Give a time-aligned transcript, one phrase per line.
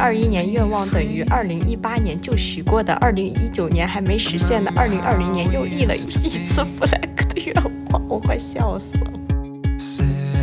[0.00, 7.54] 二一年愿望等于二零一八年就许过的二零一九年还没实现的二零二零年又立了一次 flag 的愿
[7.90, 9.10] 望，我快笑死了。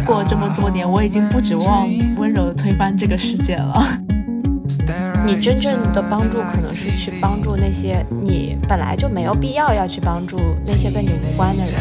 [0.05, 3.83] 过了这么多年，我已经不指望温柔的推翻这个世界了。
[5.25, 11.73] 你真正的帮助可能是去帮助那些你本来就没有必要要去帮助那些跟你无关的人，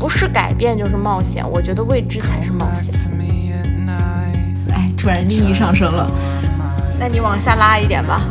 [0.00, 1.48] 不是改变就是冒险。
[1.48, 2.92] 我觉得未知才是冒险。
[5.06, 6.10] 哎，突然利益上升了，
[6.98, 8.22] 那你往下拉一点吧。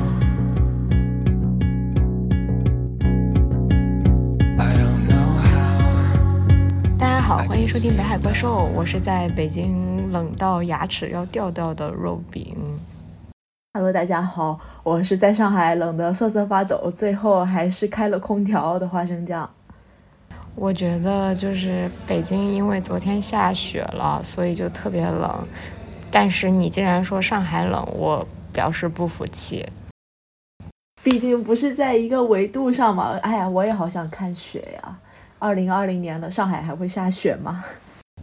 [7.00, 12.54] 大家好，欢迎收听《北海怪兽》，我是在北京冷到牙齿要掉掉的肉饼。
[13.74, 19.50] Hello，大家好，我是在上海冷得瑟瑟发抖，最后还是开了空调的花生酱。
[20.56, 25.48] 我觉得就是北京，因为昨天下雪了，所以就特别冷。
[26.16, 29.68] 但是你竟然说上海冷，我表示不服气。
[31.04, 33.20] 毕竟不是在一个维度上嘛。
[33.22, 34.98] 哎呀，我也好想看雪呀！
[35.40, 37.66] 二零二零年了，上海还会下雪吗？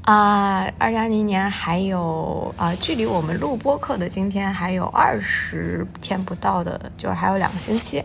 [0.05, 8.03] 啊，二零二零年还有啊，距离我们录播课的今天还有二十天不到的，就是还有两个星期。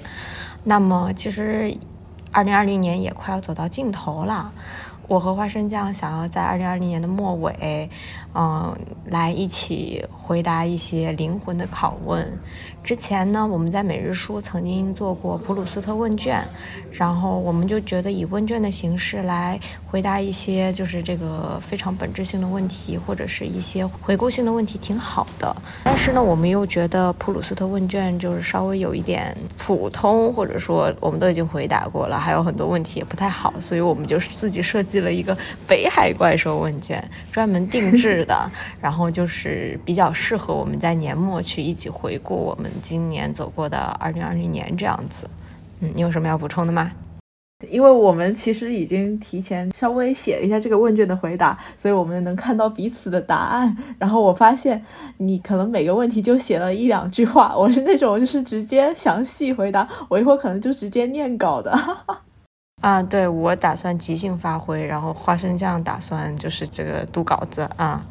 [0.66, 1.74] 那么其实，
[2.34, 4.52] 二零二零年也快要走到尽头了。
[5.08, 7.90] 我和花生酱想要在二零二零年的末尾，
[8.36, 12.28] 嗯，来一起回答一些灵魂的拷问。
[12.84, 16.42] 之前呢，我们在每日书曾经做过普鲁斯特问卷，
[16.92, 25.54] 然后我们就觉得以问卷的形式来回答一些就是这个非常本质性的问题，或者是一些回顾性的问题，挺好的。
[25.84, 38.50] 但是呢，我们又觉得普鲁斯特问卷就是稍微有一点普通，或者说我们都已经回答过了，还有很多问题也不太好，所以我们就是自己设计了一个北海怪兽问卷，专门定制的，
[38.82, 42.72] 然后就是比较适合我们在年末去一起回顾我们。
[42.82, 45.30] 今年走过的二零二零年这样子，
[45.82, 46.92] 嗯，你有什么要补充的吗？
[47.72, 53.76] 因为我们其实已经提前稍微写了一下这个问卷的回答，所以我们能看到彼此的答案。
[53.98, 54.80] 然后我发现
[55.18, 61.76] 你可能每个问题就写了一两句话，我是那种就是直接详细回答，我一会儿可能就直接念稿的。
[62.82, 68.06] 啊，对我打算即兴发挥，然后花生酱打算就是这个读稿子啊。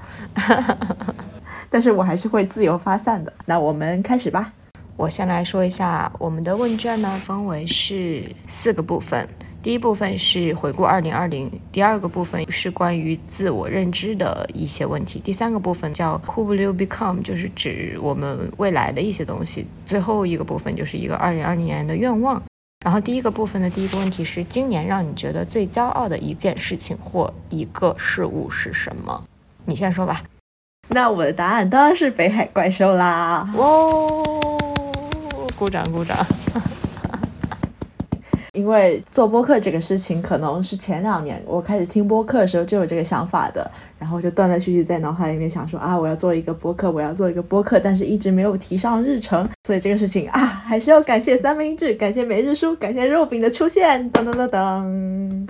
[1.71, 3.33] 但是我还是会自由发散的。
[3.47, 4.53] 那我们开始吧。
[4.97, 9.29] 我先来说一下我们的问卷呢，分为是四个部分。
[9.63, 19.67] 第一部分是回顾二零二零，第二个部分是关于自我认知的一些问题，第三个部分叫 Who will you become，就是指我们未来的一些东西。
[19.85, 22.43] 最后一个部分就是一个二零二零年的愿望。
[22.87, 29.25] 然后第一个部分的第一个问题是：今年让你觉得最骄傲的一件事情或一个事物是什么？
[29.65, 30.23] 你先说吧。
[30.91, 33.53] 那我的答案当然是北海怪兽啦！
[33.57, 33.67] 哇，
[35.59, 36.17] 鼓掌鼓掌！
[38.57, 55.47] 因为做播客这个事情，可能是前两年我开始听播客的时候就有这个想法的，然后就断断续续在脑海里面想说啊，我要做一个播客，我要做一个播客，但是一直没有提上日程，所以这个事情啊，还是要感谢三明治，感谢每日书，感谢肉饼的出现，噔噔噔噔。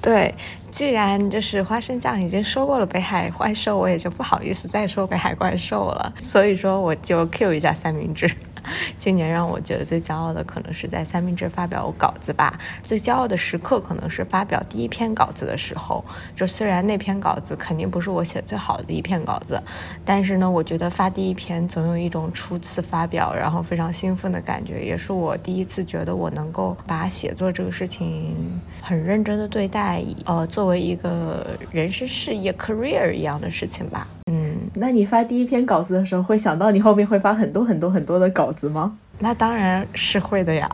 [0.00, 0.32] 对，
[0.70, 8.30] 既然就是花生酱已经说过了北海怪兽，我也就不好意思再说北海怪兽了，所以说我就 Q 一下三明治。
[8.98, 12.58] 今年让我觉得最骄傲的，可能是在三明治发表稿子吧。
[12.82, 16.04] 最骄傲的时刻，可能是发表第一篇稿子的时候。
[16.34, 19.60] 就虽然那篇稿子肯定不是我写最好的一篇稿子，
[20.04, 28.34] 但是呢，我觉得发第一篇总有一种初次发表，然后非常兴奋的感觉，也是我第一次觉得我能够把写作这个事情
[28.82, 34.06] 很认真的对待，呃，作为一个人生事业 career 一样的事情吧。
[34.30, 38.96] 嗯，那你发第一篇稿子的时候，会想到你后面会发很多很多很多的稿吗？
[39.18, 40.68] 那当然是会的呀，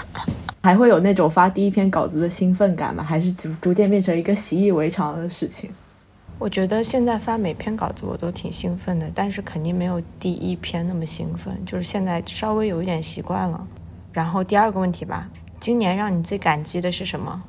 [0.62, 3.02] 还会有那种发第一篇稿子的兴奋感吗？
[3.02, 5.70] 还是逐逐渐变成一个习以为常的事情？
[6.38, 13.66] 我觉得现在发每篇稿子我都挺兴奋的，但是肯定没有第一篇那么兴奋，就是现在稍微有一点习惯了。
[14.12, 17.42] 然后第二个问题吧，今年让你最感激的是什么？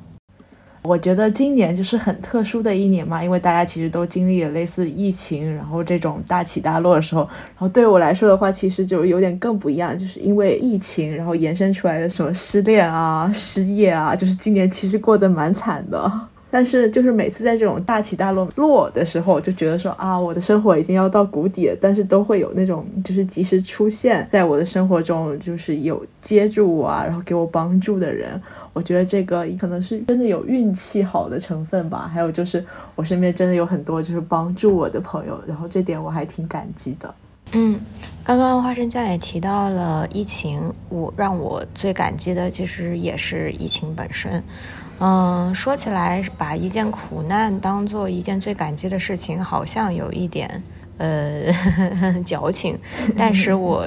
[0.82, 16.10] 我觉得今年就是很特殊的一年嘛，因为大家其实都经历了类似疫情，然后这种大起大落的时候，然后对我来说的话，其实就有点更不一样，就是因为疫情，然后延伸出来的什么失恋啊、失业啊，就是今年其实过得蛮惨的。
[16.50, 28.40] 但是就是每次在这种大起大落落的时候，就觉得说啊，我的生活已经要到谷底了，但是都会有那种就是及时出现在我的生活中，就是有接住我啊，然后给我帮助的人。
[28.72, 32.64] 我觉得这个可能是真的有运气好的成分吧，还有就是
[32.94, 37.12] 我身边真的有很多就是帮助我的朋友，然后这点我还挺感激的。
[37.52, 37.80] 嗯，
[38.22, 44.40] 刚刚花生酱也提到了疫情，我让我最感激的其实也是疫情本身。
[45.00, 50.62] 嗯，说起来把一件苦难当做一件最感激的事情，好像有一点
[50.98, 51.50] 呃
[52.24, 52.78] 矫情，
[53.16, 53.84] 但是我。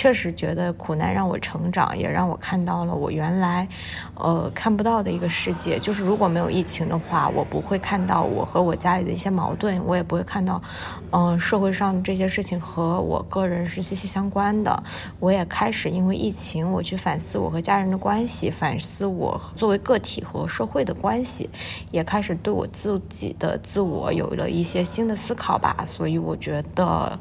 [0.00, 3.68] 确实觉得苦难让我成长，也让我看到了我原来，
[4.14, 5.78] 呃，看不到的一个世界。
[5.78, 10.62] 就是如果没有疫情的话，我不会看到我和我家里的一些矛盾，我也不会看到，
[11.10, 14.82] 嗯，社会上这些事情和我个人是息息相关的。
[15.18, 21.50] 我也开始因为疫情，我去反思我和家人的关系，反思我作为个体和社会的关系，
[21.90, 25.84] 也开始对我自己的自我有了一些新的思考吧。
[25.86, 27.20] 所以我觉得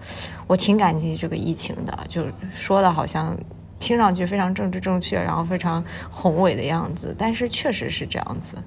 [0.49, 2.25] 我挺感激这个疫情的，就。
[2.51, 3.37] 说的好像
[3.77, 8.57] 听上去非常政治正确，然后非常宏伟的样子，但是确实是这样子。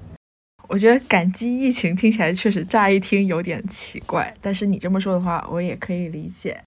[0.69, 6.61] 我觉得感激疫情听起来确实乍一听有点奇怪，但是你这么说的话，我也可以理解。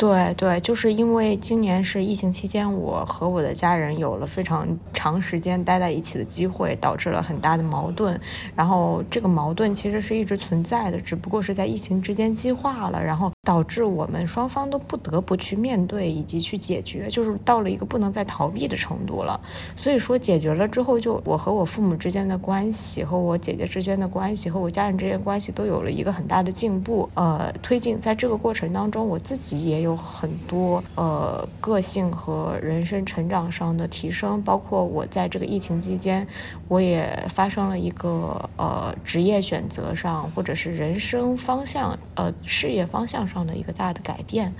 [0.00, 8.18] 对对，就是因为今年是疫情期间，我和我的家人有了非常长时间待在一起的机会，导致了很大的矛盾。
[8.56, 19.38] 然后这个矛盾其实是一直存在的，只不过是在疫情之间激化了，然后导致我们双方都不得不去面对以及去解决，就是到了一个不能再逃避的程度了。
[19.76, 27.06] 所以说解决了之后，就我和我父母之间的关系，和我姐姐之间的关系，和我家人之间关系都有了一个很大的进步。
[27.12, 29.89] 呃，推进在这个过程当中，我自己也有。
[29.90, 36.26] 有很多呃个性和人生成长上的提升，包括我在这个疫情期间，
[36.68, 44.54] 我也发生了一个呃职业选择上或者是人生方向呃事业方向上的一个大的改变，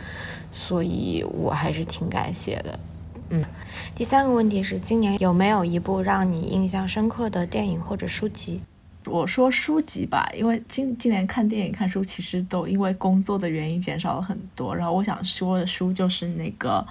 [0.51, 2.79] 所以我还是挺感谢的。
[3.31, 3.45] 嗯，
[3.95, 8.61] 第三个问题是，今年有没有一部让你印象深刻的电影或者书籍？
[9.07, 14.77] 我说书籍吧，因为今今年看电影看书其实都因为工作的原因减少了很多。
[14.77, 16.87] 然后我想说的书就是那个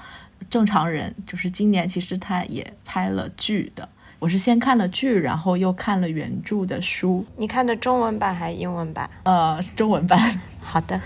[0.49, 3.87] 正常人，就是今年其实他也拍了剧的。
[4.17, 7.25] 我是先看了剧，然后又看了原著的书。
[7.37, 9.09] 你看的中文版还是英文版？
[9.23, 10.41] 呃，中文版。
[10.61, 10.99] 好的。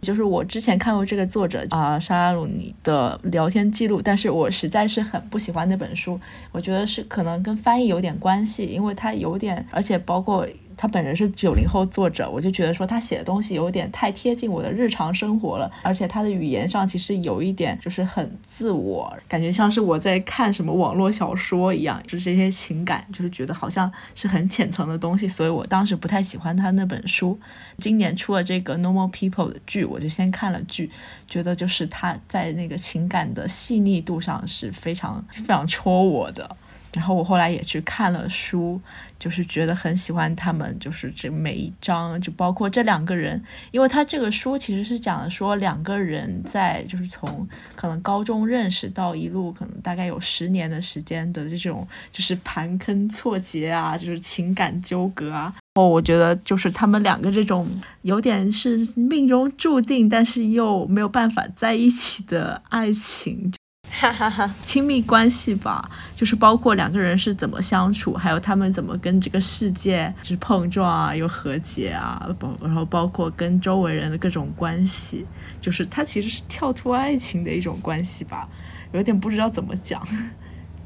[0.00, 6.18] 就是我之前看过这个作者啊沙拉鲁尼的聊天记录，但是我实在是很不喜欢那本书。
[6.52, 10.46] 我觉得是可能跟翻译有点关系，因为它有点，而且包括。
[10.80, 27.38] 他本人是九零后作者，我就觉得说他写的东西有点太贴近我的日常生活了，而且他的语言上其实有一点就是很自我，感觉像是我在看什么网络小说一样，就是这些情感，就是觉得好像是很浅层的东西，所以我当时不太喜欢他那本书。
[27.76, 30.90] 今年出了这个《Normal People》的剧，我就先看了剧，
[31.28, 36.56] 觉得就是他在那个情感的细腻度上是非常非常戳我的。
[36.92, 38.80] 然后我后来也去看了书，
[39.20, 43.40] 就是觉得很喜欢他们，就是这每一章，就包括这两个人，
[43.70, 47.46] 因为他这个书其实是讲的说两个人在就是从
[47.76, 55.54] 可能高中认识到一路可能大概有十年的时间的这种就是盘根错节啊，就是情感纠葛啊。
[55.74, 57.68] 哦，我觉得就是他们两个这种
[58.02, 63.52] 有点是命中注定，但是又没有办法在一起的爱情。
[63.90, 75.26] 哈哈哈，亲密关系吧，就是包括两个人是怎么相处，还有他们怎么跟这个世界就是碰撞啊，又和解啊，包然后包括跟周围人的各种关系，
[75.60, 78.48] 就是它其实是跳脱爱情的一种关系吧，
[78.92, 80.00] 有点不知道怎么讲。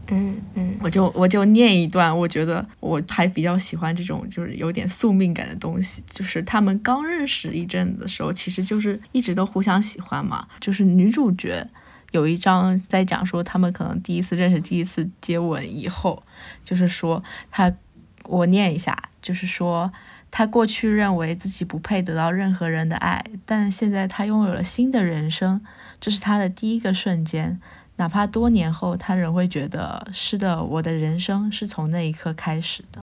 [0.08, 11.66] 嗯嗯，我就我就念一段，我觉得我还比较喜欢这种就是有点宿命感的东西，就是他们刚认识一阵子的时候，其实就是一直都互相喜欢嘛，就是女主角。
[12.14, 16.22] 有一章在讲说他们可能第一次认识、第一次接吻以后，
[16.64, 17.74] 就是说他，
[18.22, 19.92] 我念一下，就是说
[20.30, 25.60] 他过去认为自己不配得到任何人的爱，但现在他拥有了新的人生，
[25.98, 27.60] 这是他的第一个瞬间，
[27.96, 33.00] 哪怕多年后，他仍会觉得是的，我的人生是从那一刻开始的。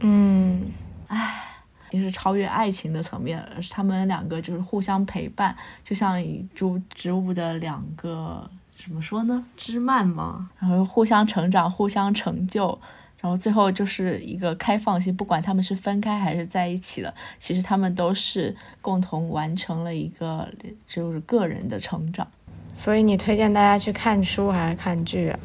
[0.00, 0.62] 嗯，
[1.06, 1.49] 唉。
[1.90, 9.44] 就是超越爱情的层面，而是他们两个就是互相陪伴，就像一株植物的两个怎么说呢？
[9.56, 10.48] 枝蔓嘛？
[10.58, 12.78] 然后互相成长，互相成就，
[13.20, 20.48] 然后最后就是一个开放性，不管他们是分开还是在一起的，其实他们都是共同完成了一个
[20.86, 22.26] 就是个人的成长。
[22.72, 25.38] 所以你推荐大家去看书还是看剧啊？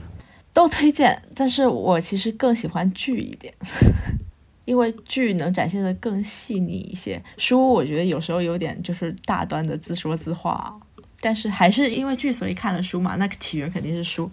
[0.54, 3.54] 都推荐，但是我其实更喜欢剧一点。
[4.66, 10.78] 因为剧能展现的更细腻一些，书我觉得有时候有点就是大段的自说自话，
[11.22, 14.30] 但是还是因为剧所以看了书嘛，那起源肯定是书，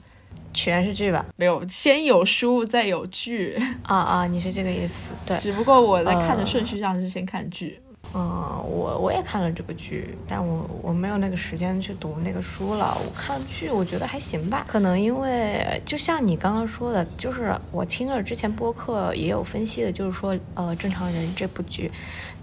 [0.53, 1.25] 起源是剧吧？
[1.37, 3.57] 没有，先有书再有剧。
[3.83, 5.15] 啊啊，你是这个意思？
[5.27, 7.79] 对，只不过我在看的顺序上是先看剧。
[8.14, 12.95] 嗯，我我也看了这个剧，但我我没有那个时间去读那个书了。
[13.02, 14.66] 我看剧，我觉得还行吧。
[14.69, 21.90] 可能因为就像你刚刚说的，就是我听了之前播客也有分析的，就是说，呃，《正常人》这部剧，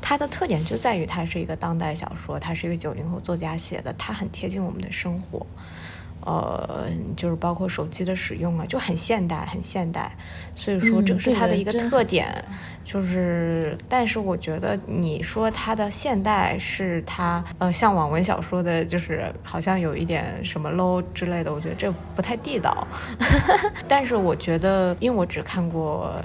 [0.01, 5.45] 它的特点就在于它是一个当代小说，它是一个九零后作家写的，它很贴近我们的生活。
[6.21, 10.11] 呃，就是包括手机的使用啊，就很现代，很现代。
[10.55, 12.43] 所以说，这是它的一个特点。
[12.83, 22.87] 就是，但是我觉得你说它的现代是它呃像网文小说的，就是好像有一点什么 low 之类的，我觉得这不太地道。
[23.87, 26.15] 但是我觉得，因为我只看过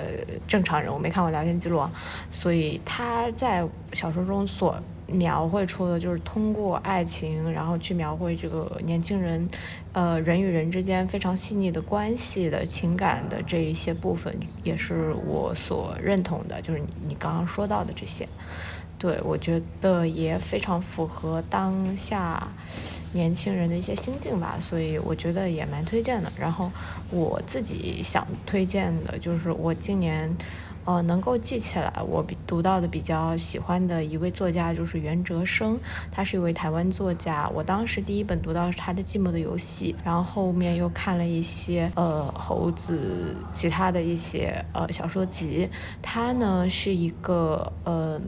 [0.49, 1.87] 正常人，我没看过聊天记录，
[2.31, 4.75] 所以他在小说中所。
[5.07, 9.49] 描绘出的就是通过爱情，然后去描绘这个年轻人，
[9.93, 16.61] 呃，人与人之间非常细腻的关系的情感的这一些部分，也是我所认同的。
[16.63, 18.27] 就是你刚刚说到的这些，
[18.99, 22.49] 对我觉得也非常符合当下
[23.13, 26.33] 年轻人的一些心境吧，所以我觉得也蛮推荐的。
[26.39, 26.71] 然后
[27.11, 30.35] 我自己想推荐的就是我今年。
[30.85, 35.79] 呃，能够记起来，我读到的比较喜欢的一位作家就是袁哲生，
[36.11, 37.51] 他是一位台湾作家。
[37.55, 45.69] 我当时第一本读到是他的《寂寞的游戏》，然后后面又看了一些呃猴子其他的一些呃小说集。
[46.03, 48.21] 他呢是一个嗯。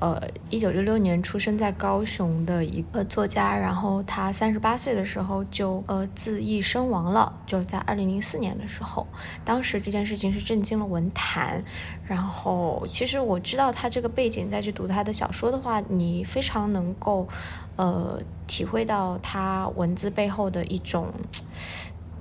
[0.00, 9.06] 呃一九六六年出生在高雄的一个作家，然后他三十八岁的时候就呃自缢身亡了，就是在二零零四年的时候，
[9.44, 11.62] 当时这件事情是震惊了文坛。
[12.06, 17.28] 然后其实我知道他这个背景，再去读他的小说的话，你非常能够
[17.76, 21.12] 呃体会到他文字背后的一种。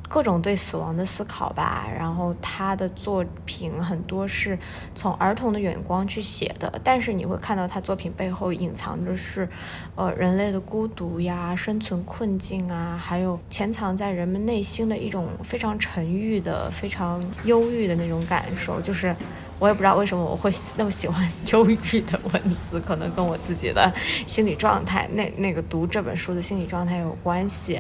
[0.09, 4.57] 各种对死亡的思考吧，然后他的作品很多是
[4.95, 9.47] 从儿童的眼光去写的，但是你会看到他作品背后隐藏着是，
[9.95, 18.81] 呃，人类的孤独呀、生存困境啊，还有潜藏在人们内心的一种非常沉郁的、非常忧郁的那种感受。
[18.81, 19.15] 就是
[19.59, 23.93] 我也不知道为什么我会那么喜欢忧郁的文字，可能跟我自己的
[24.25, 27.79] 心理状态，那那个读这本书的心理状态有关系。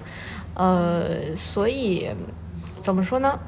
[0.59, 2.09] 呃，所以
[2.81, 3.39] 怎么说呢？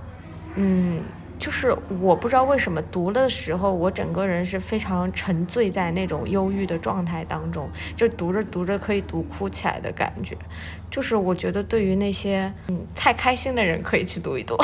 [0.56, 1.02] 嗯，
[1.38, 10.38] 就是我不知道为什么读的时候，我整个人是非常沉醉在那种忧郁的状态当中，就读着读着可以读哭起来的感觉。
[10.90, 14.56] 就是我觉得对于那些嗯太开心的人可以去读一读，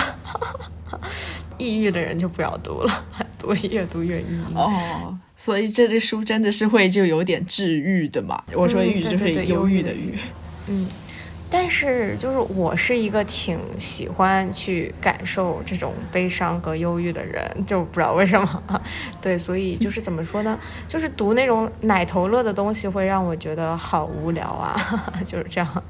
[1.60, 3.06] 抑郁的人就不要读了，
[3.38, 4.56] 读越读越抑郁。
[4.56, 8.42] 哦，所以这这书真的是会就有点治愈的嘛？
[8.54, 10.18] 我说郁就是忧郁的郁，
[10.70, 10.88] 嗯。
[11.50, 18.64] 但是，就是我是一个挺喜欢去感受这种悲伤和忧郁的人，就不知道为什么。
[19.22, 20.60] 对，所以就是怎么说呢？
[20.88, 24.76] 就是读那种奶头乐的东西，会让我觉得好无聊啊，
[25.26, 25.84] 就是这样。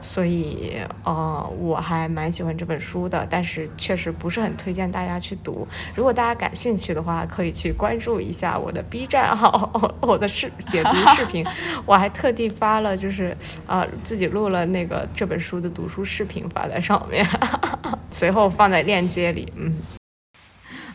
[0.00, 5.66] 所以，呃，我还蛮喜欢这本书的，但是确实不是很推荐大家去读。
[5.94, 11.46] 如果大家感兴趣的话，可以去关注一下我的 B 站号， 我的视解读视频。
[11.86, 17.26] 我还特地发了，就是啊，自己录了那个这本书的读书视频发在上面，
[18.10, 19.52] 随后放在链接里。
[19.56, 19.76] 嗯，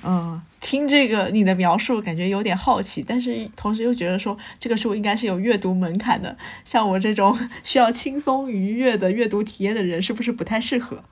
[0.03, 0.41] 嗯。
[0.65, 11.03] 听这个你的描述，感觉有点好奇，但是同时又觉得说这个书应该是有阅读门槛的，像我这种需要轻松愉悦的阅读体验的人，是不是不太适合？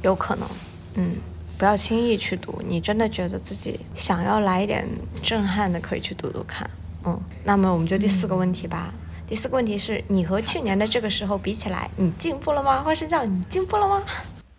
[0.00, 0.48] 有可能，
[0.94, 1.16] 嗯，
[1.58, 2.62] 不要轻易去读。
[2.66, 4.88] 你真的觉得自己想要来一点
[5.22, 6.68] 震撼的，可以去读读看。
[7.04, 8.94] 嗯，那么我们就第四个问题吧。
[9.28, 12.80] 第四个问题是你和去年的这个时候比起来，你进步了吗？
[12.80, 14.02] 花生酱，你进步了吗？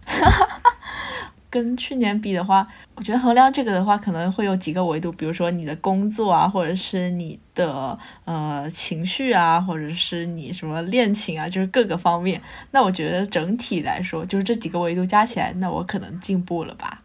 [1.50, 2.68] 跟去年比的话。
[3.00, 12.42] 我觉得衡量这个的话，可能会有几个维度，比如说你的工作啊，或者是你的呃情绪啊，或者是你什么恋情啊，就是各个方面。
[12.72, 17.02] 那我觉得整体来说，就是这几个维度加起来，那我可能进步了吧。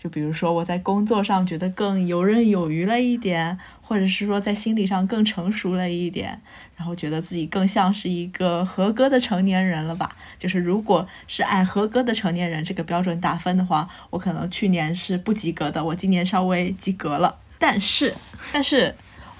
[0.00, 6.40] 就比如说我在工作上觉得更游刃有余了一点，或者是说在心理上更成熟了一点。
[6.82, 10.16] 然后觉得自己更像是一个合格的成年人了吧？
[10.36, 17.38] 就是如果是按合格的成年人这个标准打分的话，我可能去年是不及格的，我今年稍微及格了。
[17.56, 18.12] 但是，
[18.52, 18.92] 但是。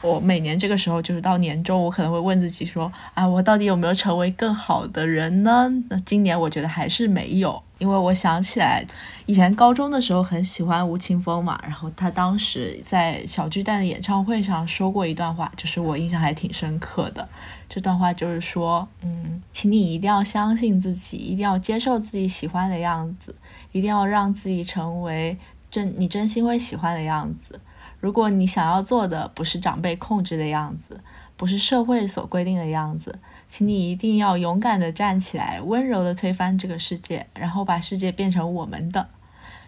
[0.02, 5.70] 我每年这个时候，就是到年终，我可能会问自己说：啊，我到底有没有成为更好的人呢？
[5.88, 8.84] 那今年我觉得还是没有，因为我想起来，
[9.26, 17.28] 以前高中的时候很喜欢吴青峰嘛，然后他当时在小巨蛋的演唱会上说过一段话，就是我印象还挺深刻的。
[17.68, 23.34] 这段话就是说，嗯，请你一定要相信自己，一定要接受自己喜欢的样子，
[23.70, 25.38] 一定要让自己成为
[25.70, 27.58] 真你真心会喜欢的样子。
[28.02, 31.00] 如果你想要做的不是长辈控制的样子，
[31.36, 39.06] 不是社会所规定的样子，请你一定要勇敢的站起来，温柔的推翻这个世界，然后把世界变成我们的。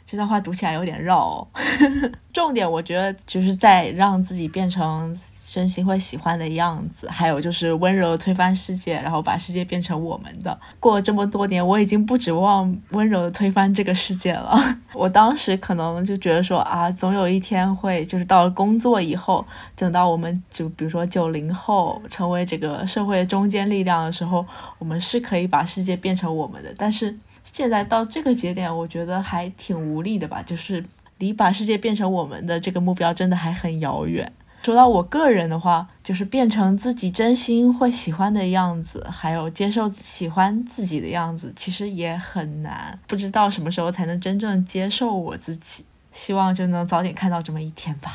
[0.06, 1.48] 这段话读起来有点绕哦，
[2.32, 5.14] 重点我觉得就是在让自己变成
[5.50, 10.58] 真心会喜欢的样子，还有就是温柔推翻世界，然后把世界变成我们的。
[10.78, 14.58] 过了这么多年，我已经不指望温柔的推翻这个世界了。
[14.94, 19.44] 我当时可能就觉得说啊，总有一天会，就是到了工作以后，
[19.74, 24.44] 等到我们就比如说九零后成为这个社会中坚力量的时候，
[24.78, 26.74] 我们是可以把世界变成我们的。
[26.76, 27.16] 但是。
[27.44, 30.84] 现在到这个节点，我觉得还挺无力的吧，就是
[31.18, 34.32] 离把世界变成我们的这个目标真的还很遥远。
[34.64, 42.98] 说到我个人的话，就是变成自己真心会喜欢的样子，还有接受喜欢自己的样子，其实也很难。
[43.06, 48.10] 不知道什么时候才能真正接受我自己，希望就能早点看到这么一天吧。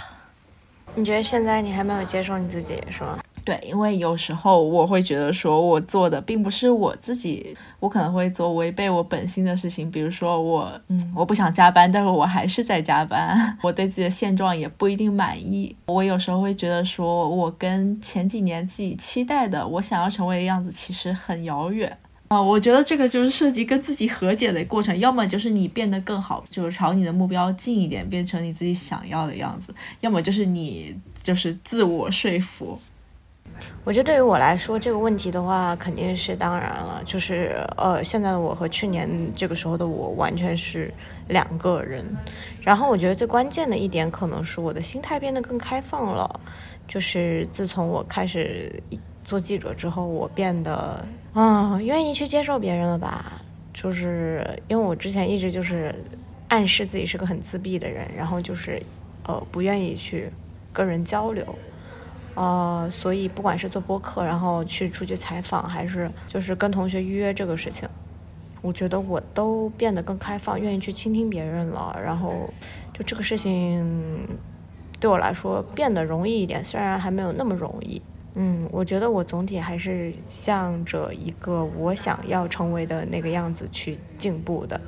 [0.96, 3.20] 你觉得现在你还没有接受你自己，是吗？
[3.50, 15.76] 对，因为有时候我会觉得说，我做的并不是我自己，我可能会做违背我本心的事情，比如说我，嗯，我不想加班，但是我还是在加班， 我对自己的现状也不一定满意。
[15.88, 22.40] 我有时候会觉得说，我跟前几年自己期待的我想要成为的样子其实很遥远啊。
[22.40, 32.80] 我觉得这个就是涉及跟自己和解的过程，要么就是你变得更好，就是朝你的目标近一点，变成你自己想要的样子；要么就是你就是自我说服。
[33.84, 37.02] 我觉得对于我来说，这个问题的话，肯定是当然了。
[37.06, 40.94] 就是呃，现在的我和去年这个时候的我完全是
[41.28, 42.06] 两个人。
[42.62, 46.40] 然后我觉得最关键的一点，可能是我的心态变得更开放了。
[46.88, 48.82] 就是自从我开始
[49.24, 53.42] 做记者之后，我变得嗯，愿意去接受别人了吧。
[53.74, 55.96] 就是因为我之前一直就是
[56.48, 58.82] 暗示自己是个很自闭的人，然后就是
[59.24, 60.30] 呃，不愿意去
[60.74, 61.46] 跟人交流。
[62.40, 67.86] 呃，所以不管是做播客，然后去出去采访，还是就是跟同学预约这个事情，
[68.62, 72.00] 我觉得我都变得更开放，愿意去倾听别人了。
[72.02, 72.50] 然后
[72.94, 74.26] 就这个事情
[75.02, 78.02] 对我来说变得容易一点，虽然还没有那么容易。
[78.36, 84.80] 嗯，我觉得我总体还是向着一个我想要成为的那个样子去进步的。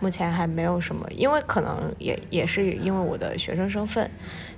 [0.00, 4.10] 目前还没有什么，因为可能也也是因为我的学生身份，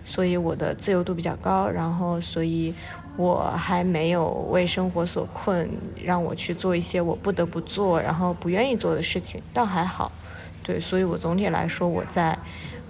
[0.06, 2.72] 所以我的自由度比较高，然后所以
[3.16, 5.68] 我还没有为生活所困，
[6.02, 10.12] 让我去做一些我不得不做，然后不愿意做的事情，倒还好。
[10.62, 12.38] 对，所以我总体来说，我在，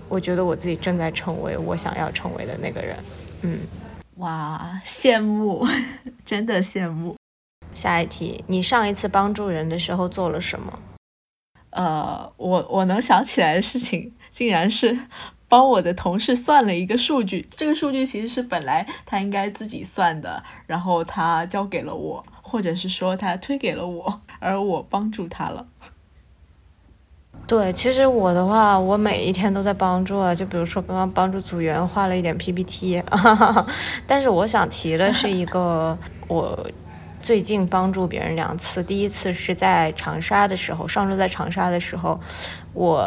[0.09, 2.97] 我觉得我自己正在成为我想要成为的那个人。
[3.41, 3.59] 嗯，
[4.17, 5.67] 哇，羡慕，
[6.25, 7.17] 真的羡慕。
[7.75, 10.79] 下一题，你上一次帮助人的时候做了什么？
[11.71, 14.99] 呃，我我能想起来的事情，竟然是
[15.49, 17.49] 帮我的同事算了一个数据。
[17.57, 25.67] 这个数据其实是本来他应该自己算的，然后他交给了我，或者是说他推给了我，而我帮助他了。
[27.47, 33.03] 对，其实我的话，我每一天都在帮助啊，就比如说刚刚帮助组员画了一点 PPT，
[34.07, 35.97] 但是我想提的是一个
[36.29, 36.59] 我。
[37.27, 42.21] 最近帮助别人两次，第一次是在长沙的时候，上周在长沙的时候，
[42.73, 43.05] 我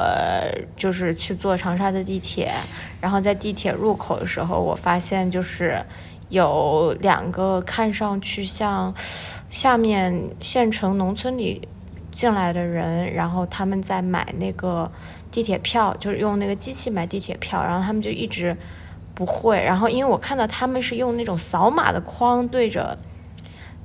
[0.76, 2.52] 就是去坐长沙的地铁，
[3.00, 5.82] 然后在地铁入口的时候，我发现就是
[6.28, 8.94] 有两个看上去像
[9.50, 11.66] 下面县城农村里
[12.12, 14.92] 进来的人，然后他们在买那个
[15.32, 18.58] 地铁票，就是用那个机器买地铁票，然后他们就一直
[19.16, 22.98] 不会，然后因为我看到他们是用那种扫码的框对着。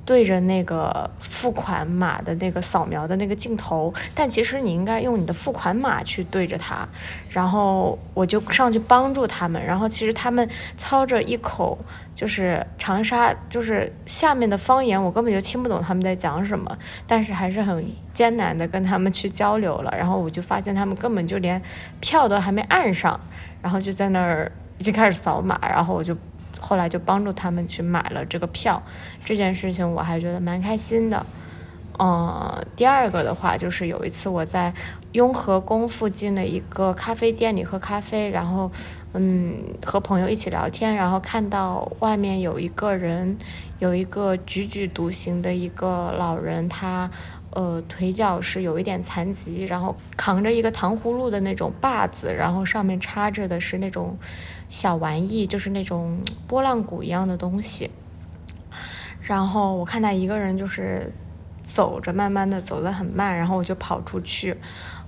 [0.05, 6.87] 对着那个付款码的那个扫描的那个镜头，但其实你应该用你的付款码去对着它。
[7.29, 11.77] 然后我就上去帮助他们，然后其实他们操着一口
[12.13, 19.91] 就是长沙，就是下面的方言，我根本就听不懂他们在讲什么，但是还是很艰难的跟他们去交流了。
[19.97, 21.59] 然后我就发现他们根本就连
[21.99, 23.19] 票都还没按上，
[23.61, 26.15] 然后就在那儿已经开始扫码，然后我就。
[26.59, 28.81] 后来就帮助他们去买了这个票，
[29.23, 31.25] 这件事情我还觉得蛮开心的。
[31.97, 34.73] 嗯，第二个的话就是有一次我在
[35.13, 38.69] 雍和宫附近的一个咖啡店里喝咖啡，然后
[39.13, 39.53] 嗯
[39.85, 43.37] 和朋友一起聊天，然后看到外面有一个人，
[43.79, 47.09] 有一个踽踽独行的一个老人，他
[47.51, 54.17] 呃腿脚是有一点残疾，然后扛着一个糖葫芦的那种把子，然后上面插着的是那种。
[54.67, 57.89] 小玩意就是那种拨浪鼓一样的东西，
[59.21, 61.11] 然后我看他一个人就是
[61.63, 64.55] 走着，慢慢的走得很慢，然后我就跑出去，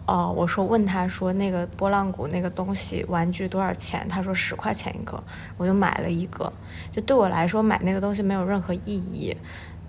[0.05, 4.07] 哦，我说问他说那个拨浪鼓那个东西玩具多少钱？
[4.07, 5.21] 他说十块钱一个，
[5.57, 6.51] 我就买了一个。
[6.91, 9.35] 就对我来说买那个东西没有任何意义，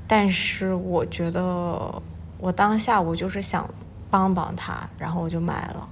[0.06, 2.02] 但是我觉得
[2.38, 3.68] 我当下我就是想
[4.10, 5.88] 帮帮他，然后我就买了。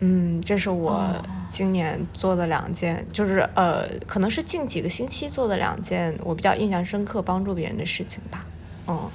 [0.00, 1.14] 嗯，这是我
[1.48, 8.46] 今年做的两件，就是呃，可能是近几个星期做的两件我比较印象深刻帮助别人的事情吧。
[8.88, 9.10] 嗯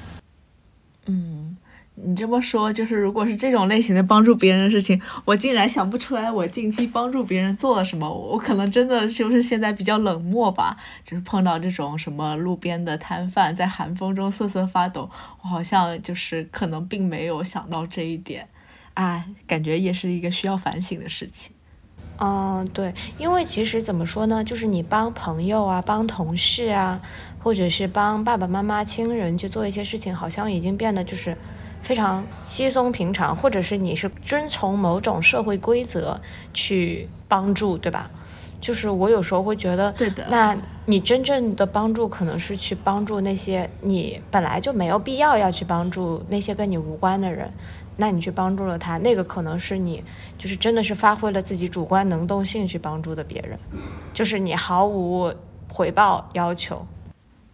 [1.06, 1.58] 嗯。
[1.98, 8.14] 你这么说，就是如果是这种类型的帮助别人的事情，我竟然想不出来我近期帮助别人做了什么。
[8.14, 15.10] 我可能真的就是现在比较冷漠吧，就是碰到这种什么路边的摊贩在寒风中瑟瑟发抖，
[15.42, 18.46] 我好像就是可能并没有想到这一点，
[18.96, 21.54] 啊，感觉也是一个需要反省的事情。
[22.18, 27.00] 嗯，对，因为其实怎么说呢，就是你帮朋友啊，帮同事啊，
[27.40, 31.38] 或者是帮爸爸妈妈亲人去做一些事情，好像已经变得就是。
[31.82, 36.20] 非常稀松平常，或者是你是遵从某种社会规则
[36.52, 38.10] 去帮助，对吧？
[38.60, 40.26] 就是我有时候会觉得，对的。
[40.28, 47.54] 那你真正的帮助可能是去帮助那些你本来就没有必要要去帮助那些跟你无关的人，
[47.98, 50.04] 那你去帮助了他，那个可能是你
[50.38, 53.58] 就是真的是发挥了自己主观能动性去帮助的别人，
[54.14, 55.34] 就是你毫无
[55.70, 56.86] 回报要求。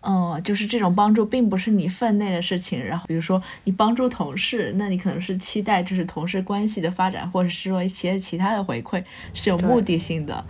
[0.04, 2.84] 嗯，就是这种帮助并不是你分内的事情。
[2.84, 10.44] 然后，比如说你帮助同事，那你可能是期待就是同事关系的发展，或者是说一些其他的回馈，是有目的性的。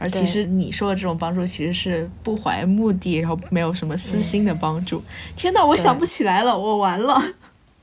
[0.00, 5.00] 而其实你说的这种帮助其实是不怀目的，然后没有什么私心的帮助。
[5.36, 7.22] 天哪，我想不起来了，我完了，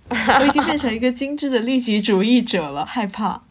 [0.39, 3.41] 我已经变成一个精致的利己主义者了，害怕。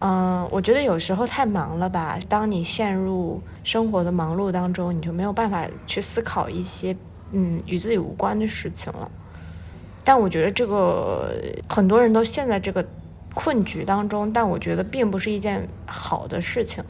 [0.00, 2.18] 嗯，我觉得有时候太忙了吧。
[2.28, 6.96] 当你陷入生活的忙碌当中，你就没有办法去思考一些
[7.32, 9.10] 嗯与自己无关的事情了。
[10.04, 11.34] 但我觉得这个
[11.68, 12.86] 很多人都陷在这个
[13.34, 16.84] 困局当中，但我觉得并不是一件好的事情。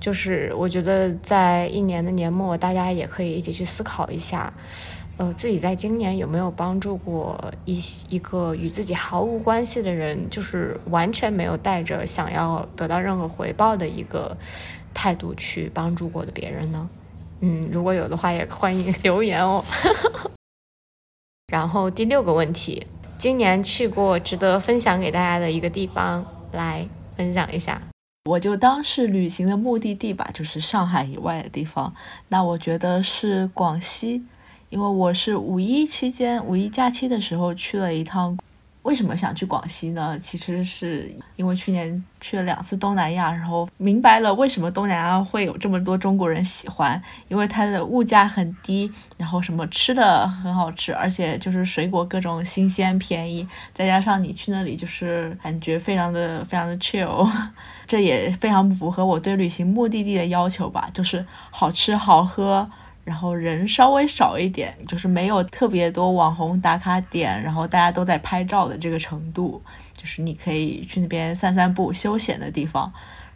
[0.00, 4.52] 就是我觉得在一年的年末，大家也可以一起去思考一下。
[5.16, 14.36] 呃，自己在今年有没有帮助过一一个与自己毫无关系的人，就是完全没有带着想要得到任何回报的一个
[14.92, 16.88] 态度去帮助过的别人呢？
[17.40, 19.64] 嗯，如果有的话，也欢迎 留言哦。
[21.46, 22.84] 然后第六个问题，
[23.16, 27.80] 今年去过值得分享给大家的一个地方，来分享一下。
[28.28, 31.94] 我就当是旅行的目的地吧，就是上海以外的地方。
[32.28, 34.24] 那我觉得是广西。
[34.74, 38.36] 因为我是五一期间，五一假期的时候去了一趟。
[38.82, 40.18] 为什么想去广西呢？
[40.18, 47.00] 其实是因为去年去了两次东南亚，然后明白了为什么东南亚会有这么多中国人喜欢。
[47.28, 57.30] 因为它的物价很低，然后什么吃的很好吃，而且就是水果各种新鲜便宜，再加上你去那里就是感觉非常的非常的 chill，
[57.86, 62.68] 这也非常符合我对旅行目的地的要求吧，就是好吃好喝。
[63.04, 69.62] 然后人稍微少一点，就是没有特别多网红打卡点，然后大家都在拍照的这个程度，
[69.92, 72.90] 就是你可以去那边散散步、休闲的地方。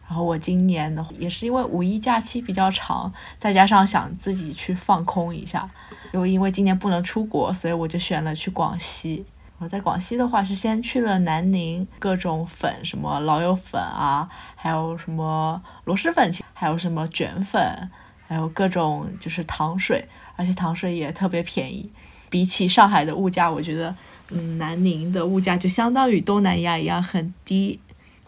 [0.09, 5.69] 然后我今年呢，也是因为五一假期比较长，再加上想自己去放空一下，
[6.13, 9.27] 又因为今年不能出国，所以我就选了去广西。
[9.59, 14.27] 我在广西的话是先去了南宁，各种粉，什么老友粉啊，
[14.57, 17.91] 还有什么螺蛳粉，还有什么卷粉。
[18.29, 20.05] 还有各种就是糖水，
[20.37, 21.91] 而且糖水也特别便宜。
[22.31, 23.97] 比起上海的物价，我觉得，
[24.31, 27.81] 嗯，南宁的物价就相当于东南亚一样很低。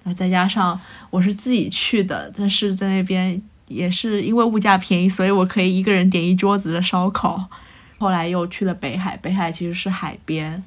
[0.03, 7.51] 然后再加上我是自己去的，但是在那边也是因为物价便宜，所以我可以一个人点一桌子的烧烤。
[7.99, 10.65] 后来又去了北海，北海其实是海边。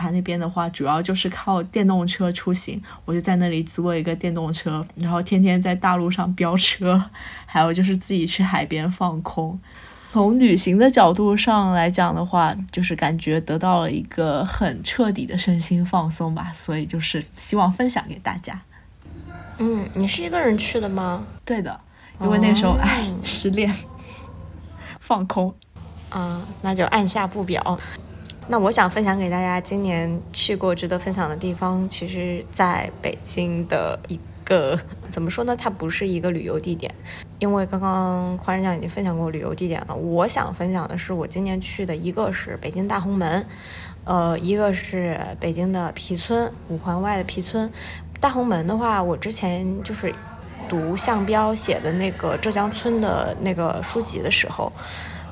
[0.00, 7.10] 他那边的话，主要就是靠电动车出行，我就在那里租了一个电动车，然后天天在大路上飙车，
[7.44, 9.60] 还有就是自己去海边放空。
[10.12, 18.60] 从旅行的角度上来讲的话，就是感觉得到了一个很彻底的身心放松吧，所以就是希望分享给大家。
[19.58, 21.22] 嗯，你是一个人去的吗？
[21.44, 21.78] 对的，
[22.20, 23.72] 因为那时候哎失恋，
[24.98, 25.54] 放空。
[26.08, 27.78] 啊，那就按下不表。
[28.48, 34.76] 那我想分享给大家，今年去过值得分享的地方，其实在北京的一个
[35.08, 35.56] 怎么说呢？
[35.56, 36.92] 它不是一个旅游地点，
[37.38, 39.94] 因为刚刚花人酱已经分享过旅游地点了。
[39.94, 43.46] 我想分享的是我今年去的一个是北京大红门，
[44.02, 47.70] 呃，一个是北京的皮村，五环外的皮村。
[48.18, 50.12] 大红门的话，我之前就是
[50.68, 54.72] 读向彪写的那个浙江村的那个书籍的时候。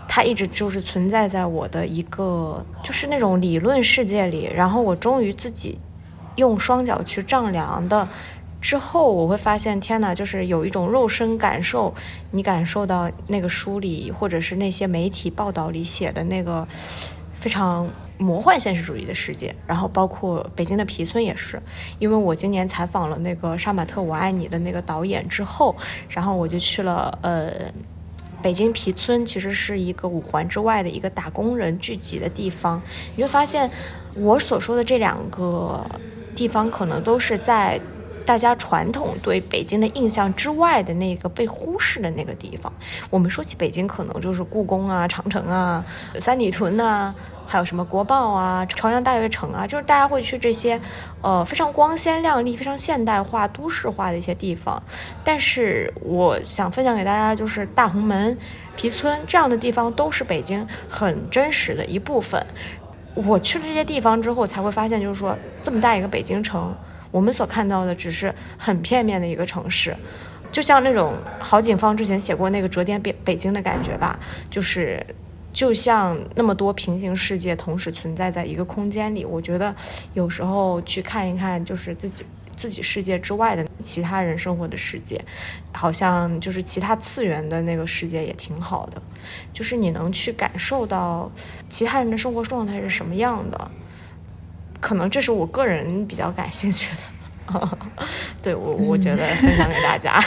[0.08, 5.78] 它一直就是存在在我的一个就是那种理论世界里，然后我终于自己
[6.36, 8.08] 用双脚去丈量的
[8.60, 11.94] 之后，我会发现，天哪，就是有一种肉身感受，
[12.30, 16.66] 你感受到那个书里或者是那些媒体报道里写的那个
[17.34, 17.88] 非常。
[18.20, 21.62] 魔幻现实主义的世界，然后包括北京的皮村也是，
[22.00, 25.76] 因为我今年采访了那个杀马特我爱你的那个导演之后，
[26.08, 27.72] 然后我就去了呃，
[28.42, 32.80] 北京皮村其实是一个五环之外的一个打工人聚集的地方，
[33.16, 33.70] 你会发现
[34.14, 35.84] 我所说的这两个
[36.34, 37.80] 地方可能都是在
[38.24, 42.72] 大家传统对北京的印象之外的那个被忽视的那个地方。
[43.10, 45.84] 我们说起北京，可能就是故宫啊、长城啊、
[46.18, 47.14] 三里屯呐。
[47.50, 50.78] 还有什么国贸啊、朝阳大悦城啊，就是大家会去这些，
[51.22, 54.80] 呃，非常光鲜亮丽、非常现代化、都市化的一些地方。
[55.24, 58.36] 但是我想分享给大家，就是大红门、
[58.76, 62.46] 皮村这样的地方，都是北京很真实的一部分。
[63.14, 66.76] 我去了这些地方之后，才会发现，就是说这么大一个北京城，
[67.10, 69.96] 我们所看到的只是很片面的一个城市，
[70.52, 74.18] 就像那种郝景芳之前写过那个《折叠北北京》的感觉吧，
[74.50, 75.02] 就是。
[75.58, 79.74] 就像那么多平行世界同时存在在一个空间里，我觉得
[80.14, 85.20] 有时候去看一看，就是自己自己世界之外的其他人生活的世界，
[85.72, 89.02] 好像就是其他次元的那个世界也挺好的，
[89.52, 91.28] 就是你能去感受到
[91.68, 93.68] 其他人的生活状态是什么样的，
[94.80, 96.94] 可能这是我个人比较感兴趣
[97.50, 97.78] 的，
[98.40, 100.22] 对我我觉得分享给大家。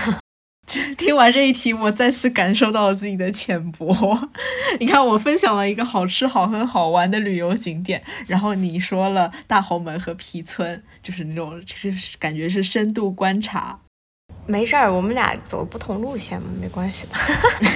[0.98, 4.18] 听完这一题，我再次感受到了自己的浅薄。
[4.80, 13.78] 你看，我分享了一个好吃、好喝、好玩的旅游景点，然后你说了大红门和皮村，就是那种，就是感觉是深度观察。
[14.46, 17.14] 没事儿，我们俩走不同路线嘛，没关系的。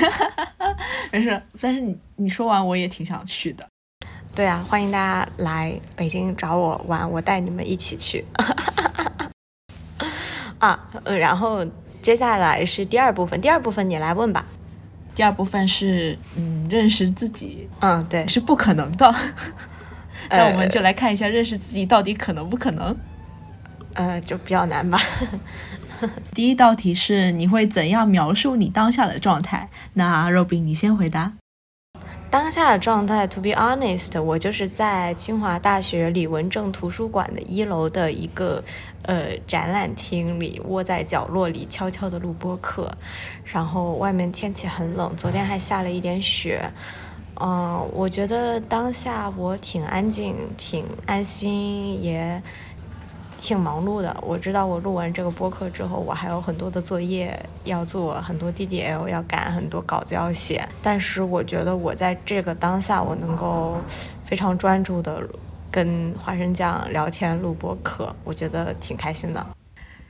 [1.11, 3.67] 没事，但是你你说完，我也挺想去的。
[4.33, 8.23] 对啊，欢迎大家来北京找我玩，我带你们一起去。
[10.59, 11.65] 啊，然后。
[12.05, 14.45] 接下来是第二部分，第二部分你来问吧。
[15.15, 17.67] 第二部分是，嗯，认识自己。
[17.79, 19.11] 嗯，对，是不可能的。
[20.29, 22.95] 那我们就来看一下，认识自己到底可能不可能？
[23.95, 24.99] 呃，就比较难吧。
[26.35, 29.67] 第一道题是，你会怎样描述你当下的状态？
[29.93, 31.33] 那肉饼，你先回答。
[32.35, 38.61] 当下的状态，to be honest，我就是在清华大学李文正图书馆的一楼的一个
[39.03, 42.91] 呃展览厅里，窝在角落里悄悄的录播课。
[43.45, 46.61] 然后外面天气很冷，昨天还下了一点雪。
[47.39, 52.43] 嗯，我觉得当下我挺安静，挺安心，也。
[53.37, 60.67] 挺忙碌的，我知道我录完这个播客之后，我还有很多的作业要做，很多 DDL 要赶，很多稿子要写。
[60.81, 63.77] 但是我觉得我在这个当下，我能够
[64.23, 65.21] 非常专注的
[65.69, 69.45] 跟花生酱聊天录播客，我觉得挺开心的。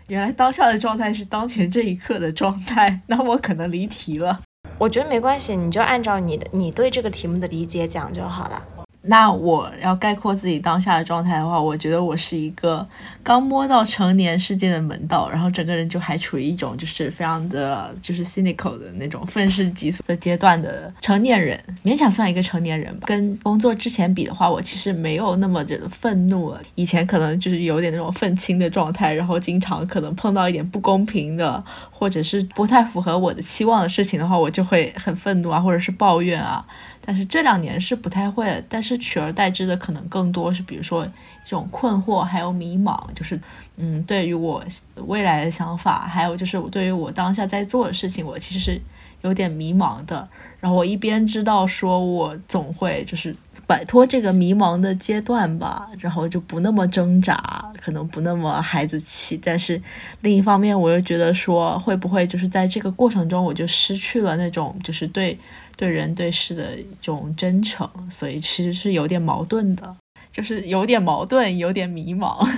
[0.07, 4.39] 原来当下的状态是当前这一刻的状态，那我可能离题了。
[4.77, 8.61] 我觉得没关系，你就按照你的你对这个题目的理解讲就好了。
[9.07, 12.85] 那我要概括自己当下的状态的话，我觉得我是一个
[13.23, 23.05] 刚摸到成年世界的门道，然后整个人就还处于一种就是非常的就是 cynical 的那种愤世嫉俗的阶段的成年人，勉强算一个成年人吧。
[23.05, 26.59] 跟工作之前比的话，我其实没有那么的愤怒了。
[26.75, 31.63] 以前可能就是有点那种愤青的状态，然后经常可能碰到一点不公平的
[32.05, 36.63] 或者是不太符合我的期望的事情的话，我就会很愤怒啊，或者是抱怨啊。
[37.03, 43.41] 但是这两年是不太会，但是取而代之的可能更多是，比如说这种困惑，还有迷茫，就是
[43.77, 44.63] 嗯，对于我
[45.07, 48.79] 未来的想法，还有就是我对于我当下在做的事情，我其实是
[49.23, 50.29] 有点迷茫的。
[50.59, 53.35] 然后我一边知道说我总会就是
[53.67, 59.39] 摆脱这个迷茫的阶段吧，然后就不那么挣扎，可能不那么孩子气。
[59.43, 59.81] 但是
[60.21, 65.37] 另一方面，我又觉得说会不会就是在这个过程中，我就失去了那种就是对。
[65.77, 69.93] 对人对事的一种真诚，所以其实是有点矛盾的，
[70.31, 72.49] 就是有点矛盾，有点迷茫。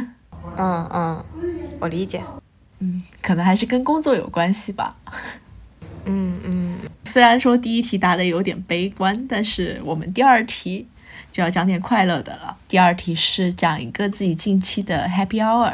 [0.56, 1.26] 嗯嗯，
[1.80, 2.24] 我理解。
[2.78, 4.96] 嗯，可能还是跟工作有关系吧。
[6.06, 10.86] 嗯嗯，虽然说第一题答的有点悲观，但是我们第二题
[11.38, 12.58] 就要讲点快乐的了。
[12.68, 15.72] 第二题是讲一个自己近期的 happy hour。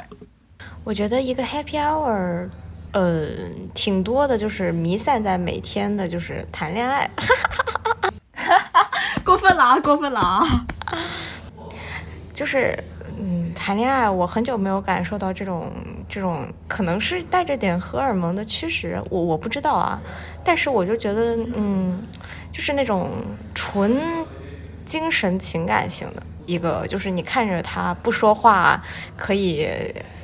[0.84, 2.50] 我觉得一个 happy hour。
[2.92, 3.26] 呃，
[3.74, 7.10] 挺多的，就是弥散在每天的，就是谈恋爱，
[9.24, 10.66] 过分了啊，过分了啊！
[12.34, 12.78] 就是，
[13.18, 15.72] 嗯，谈恋爱，我很久没有感受到这种
[16.10, 20.00] 这种，可能是带着点荷尔蒙的驱使，我我不知道啊，
[20.44, 22.06] 但是我就觉得，嗯，
[22.52, 23.10] 就是那种
[23.56, 23.98] 纯
[24.86, 28.82] 精神情感型的，一个，就是你看着他不说话，
[29.18, 29.68] 可以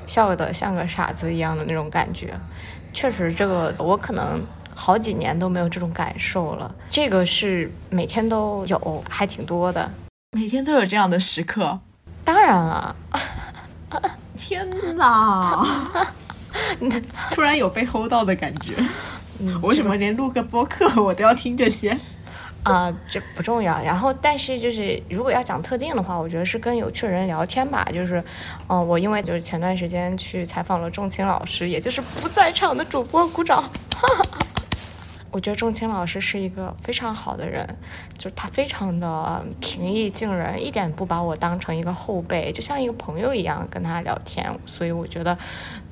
[0.05, 2.33] 笑得像个傻子一样的那种感觉。
[2.93, 4.41] 确实，这个我可能
[4.73, 6.73] 好几年都没有这种感受了。
[6.89, 9.91] 这个是每天都有，还挺多的。
[10.31, 11.79] 每天都有这样的时刻？
[12.23, 12.95] 当然了。
[14.39, 15.67] 天哪！
[17.31, 18.73] 突然有被齁到的感觉。
[19.41, 21.97] 嗯为什么连录个播客我都要听这些？
[22.63, 23.81] 啊，这不重要。
[23.81, 27.87] 然后，但是就是如果要讲特定的话，我觉得是跟有趣的人聊天吧。
[27.93, 28.23] 就是，
[28.67, 33.63] 嗯，我因为就是前段时间去采访了仲青老师，也就是不在场的主播鼓掌。
[35.31, 37.77] 我觉得仲青老师是一个非常好的人，
[38.17, 44.59] 就是他非常的平易近人，一点不把我当成一个后辈，就像一个朋友一样跟他聊天。
[44.65, 45.37] 所以我觉得。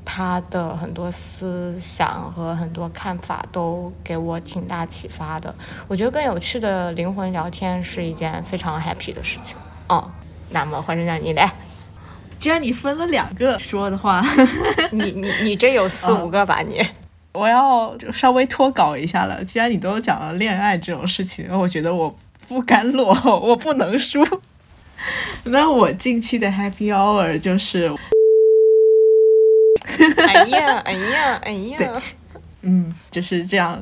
[0.09, 5.53] 他的很多思想和很多看法都给我挺大启发的。
[5.85, 9.57] 我觉得更有趣的灵魂聊天是一件非常 happy 的事情。
[9.89, 10.09] 哦，
[10.51, 11.51] 那么换成让你来，
[12.39, 14.23] 既然你分了两个说的话，
[14.91, 16.61] 你你你这有四五个吧？
[16.61, 16.81] 你，
[17.33, 19.43] 我要就稍微脱稿一下了。
[19.43, 22.15] 既然你都讲了恋爱这种事情，我觉得我
[22.47, 24.25] 不甘落后，我不能输。
[25.43, 27.93] 那我近期的 happy hour 就是。
[30.17, 31.77] 哎呀，哎呀，哎呀！
[31.77, 31.89] 对，
[32.61, 33.81] 嗯，就是这样。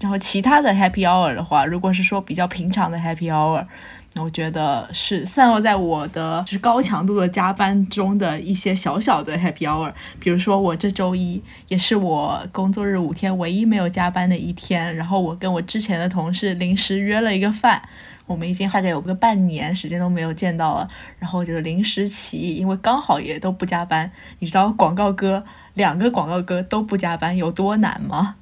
[0.00, 3.64] 然后其他的 happy hour 的话，如果是说比较平常的 happy hour，
[4.12, 9.90] 那我觉得是散落在我的就是高强度的加班中的一些小小的 happy hour。
[10.20, 17.80] 比如说我这周一也是我工作日五天唯一没有加班的一天，然后我跟我之前的同事临时约了一个饭。
[18.26, 20.88] 我们已经大概有个半年时间都没有见到了，
[21.20, 24.10] 然后就是临时起意，因为刚好也都不加班。
[24.40, 25.44] 你知道广告哥
[25.76, 28.34] 两个广告哥都不加班有多难吗？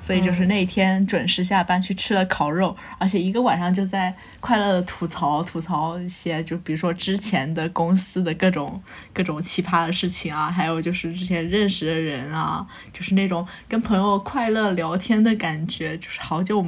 [0.00, 8.82] 所以就是那天准时下班去吃了烤肉，而且一个晚上就在快乐的吐槽吐槽一些，就比如说之前的公司的各种
[9.14, 16.62] 各种奇葩的事情啊，还有就是之前认识的人啊，就是那种跟朋友快乐聊天的感觉，就是好久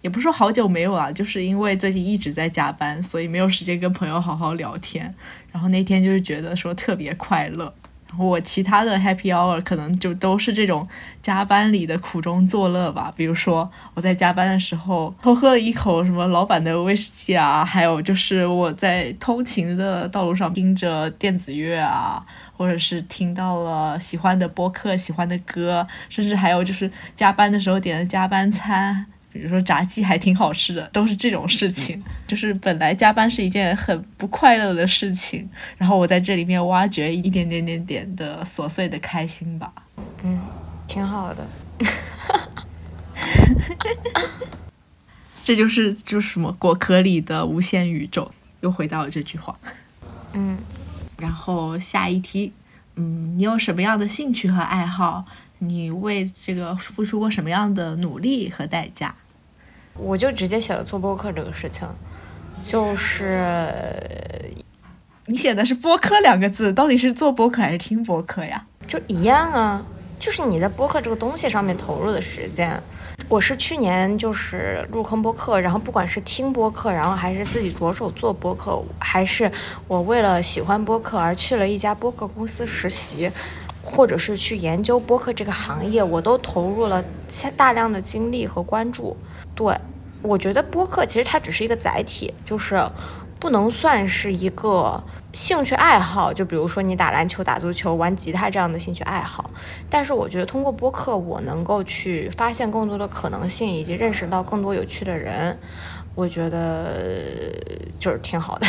[0.00, 5.14] 也不是说好久没有啊，就是因为最近一直在加班，所以没有时间跟朋友好好聊天，
[5.52, 7.72] 然后那天就是觉得说特别快乐。
[8.18, 10.86] 我其他的 happy hour 可能就都是这种
[11.22, 22.24] 加班里的苦中作乐吧，比如说我在加班的时候偷喝了一口什么老板的威士忌啊，还有就是我在通勤的道路上听着电子乐啊，
[22.56, 29.06] 或者是听到了喜欢的播客、喜欢的歌，甚至还有就是加班的时候点的加班餐。
[29.32, 32.02] 比如说炸鸡还挺好吃的，都是这种事情。
[32.26, 39.72] 就是本来加班是一件很不快乐的事情，然后我在这里面挖掘一点点点点的琐碎的开心吧。
[40.22, 40.40] 嗯，
[40.86, 41.46] 挺好的。
[45.42, 49.58] 这就是就是什么果壳里的无限宇宙，又回到了这句话。
[50.32, 50.58] 嗯，
[51.18, 52.52] 然后下一题，
[52.94, 55.24] 嗯，你有什么样的兴趣和爱好？
[55.60, 59.14] 你为这个付出过什么样的努力和代价？
[59.94, 61.86] 我就直接写了做播客这个事情，
[62.62, 64.52] 就是
[65.26, 68.64] 你写的是播客两个字，到底是做播客还是听播客呀？
[68.86, 69.84] 就一样啊，
[70.18, 72.82] 就是你在播客这个东西上面投入的时间。
[73.28, 79.50] 我是去年就是入坑播客，然后不管是听播客，然后还是自己着手做播客，还是
[79.86, 83.30] 我为了喜欢播客而去了一家播客公司实习。
[83.82, 87.04] 或者是去研究播客这个行业，我都投入了
[87.56, 89.16] 大量的精力和关注。
[89.54, 89.76] 对，
[90.22, 92.80] 我觉得播客其实它只是一个载体，就是
[93.38, 96.32] 不能算是一个兴趣爱好。
[96.32, 99.50] 就比如说你打篮球、打足球、玩吉他这样的兴趣爱好。
[99.88, 105.58] 但是我觉得通过播客，我能够去发现更多的可能性，以及认识到更多有趣的人。
[106.14, 107.54] 我觉得
[107.98, 108.66] 就是挺好的。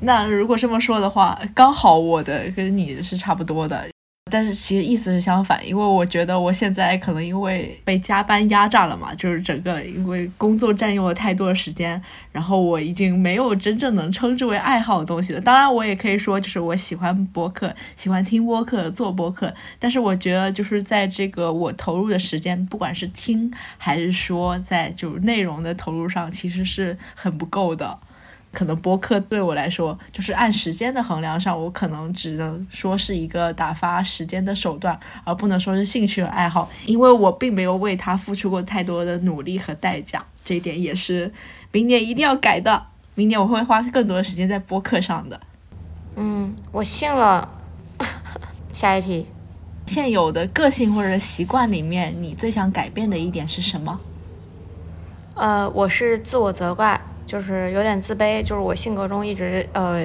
[0.00, 3.86] 那如果这么说的话，刚好我的跟你是差不多的，
[4.30, 12.00] 但是其实意思是相反，因为我觉得我现在可能因为被加班压榨了嘛，就是整个因为工作占用了太多的时间，
[12.32, 15.40] 然后我已经没有真正能称之为爱好的东西了。
[15.40, 27.98] 当然，我也可以说就是我喜欢播客，喜欢听播客，做播客，但是我觉得就是在这个我投入的时间，不管是听还是说在就是内容的投入上，其实是很不够的。
[28.52, 40.24] 可能播客对我来说，就是按时间的衡量上，我可能只能说是一个打发时间的手段，而不能说是兴趣和爱好，因为我并没有为它付出过太多的努力和代价。
[40.44, 41.32] 这一点也是
[41.70, 42.86] 明年一定要改的。
[43.14, 45.40] 明年我会花更多的时间在播客上的。
[46.16, 47.48] 嗯，我信了。
[48.72, 49.26] 下一题，
[49.86, 54.00] 现有的个性或者习惯里面，你最想改变的一点是什么？
[55.34, 57.00] 呃，我是自我责怪。
[57.30, 60.04] 就是有点自卑，就是我性格中一直呃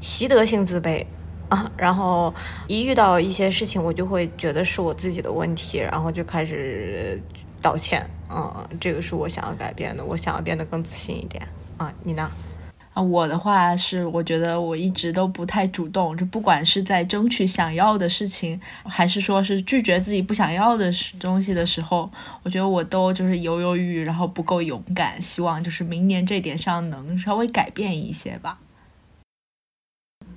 [0.00, 1.06] 习得性自卑
[1.48, 2.34] 啊，然后
[2.66, 7.22] 一遇到一些事情，我就会觉得是我自己的问题，然后就开始
[7.62, 8.04] 道歉。
[8.28, 11.46] 嗯，这个是我想要改变的，我想要变得更自信一点
[11.76, 11.94] 啊。
[12.02, 12.28] 你呢？
[12.94, 22.08] 啊，我的话是，我觉得我一直都不太主动，就不管是在争取想要的事情，还是说是拒绝自己不想要的东西的时候，
[22.44, 25.20] 我觉得我都就是犹犹豫豫，然后不够勇敢。
[25.20, 28.60] 希望就是明年这点上能稍微改变一些吧。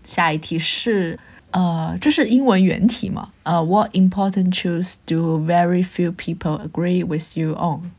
[0.04, 1.20] 下一题是，
[1.52, 3.32] 呃，这是英文原题嘛？
[3.44, 7.92] 呃，What important truths do very few people agree with you on？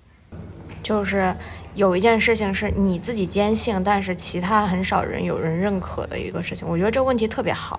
[0.83, 1.37] 就是。
[1.79, 7.79] 有一件事情是你自己坚信，但是其他很少人有人认可的一个事情，我觉得这个问题特别好。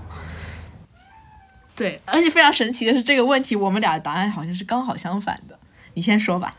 [1.76, 5.60] 对，而且非常神奇的是，这个问题我们俩的答案好像是刚好相反的。
[5.96, 6.50] 你先说吧。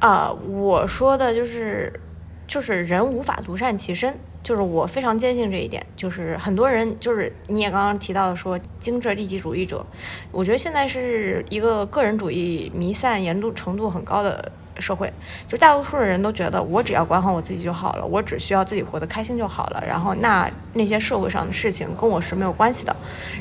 [0.00, 1.98] 啊，我说的就是，
[2.46, 5.86] 就是人无法独善其身，就是我非常坚信这一点。
[5.96, 9.86] 就是很多人，就是你也刚刚提到的说精致利己主义者，
[10.30, 14.52] 我觉得现在是一个个人主义弥散严重程度很高的。
[14.82, 15.10] 社会
[15.48, 19.82] 就大多数的人都觉得我只要管好我自己就好了，我只需要自己活得开心就好了。
[19.86, 22.94] 然后那那些社会上的事情跟我是没有关系的。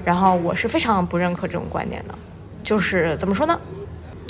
[0.06, 2.16] 然后我是非常不认可这种观点的。
[2.64, 3.60] 就是怎么说呢？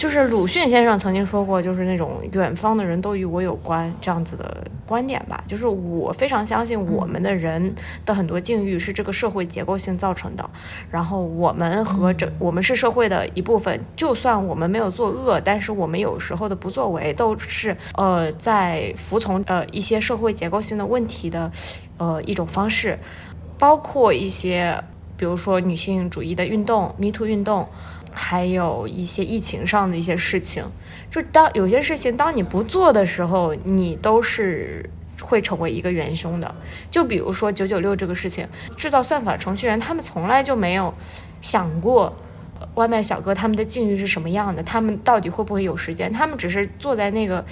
[0.01, 5.43] 就是鲁迅先生曾经说过，就是那种远方的人都与我有关这样子的观点吧。
[5.47, 7.71] 就是我非常相信我们的人
[8.03, 10.49] 的很多境遇是这个社会结构性造成的。
[10.89, 21.51] 然后我们和这我们是社会的一部分，就算我们没有作恶，但是我们有时候的不作为都是呃在服从呃一些社会结构性的问题的
[21.97, 22.97] 呃一种方式，
[23.59, 24.83] 包括一些
[25.15, 27.69] 比如说女性主义的运动，Me Too 运动。
[28.11, 30.63] 还有一些疫情上的一些事情，
[31.09, 34.89] 就当有些事情当你不做的时候，你都是
[35.21, 36.53] 会成为一个元凶的。
[36.89, 40.93] 就比如说九九六这个事情，制造算法程序员他们从来就没有
[41.39, 42.15] 想过
[42.75, 46.11] 外卖小哥他们的境遇是什么样的，他们到底会不会有时间？
[46.11, 47.43] 他们只是坐在那个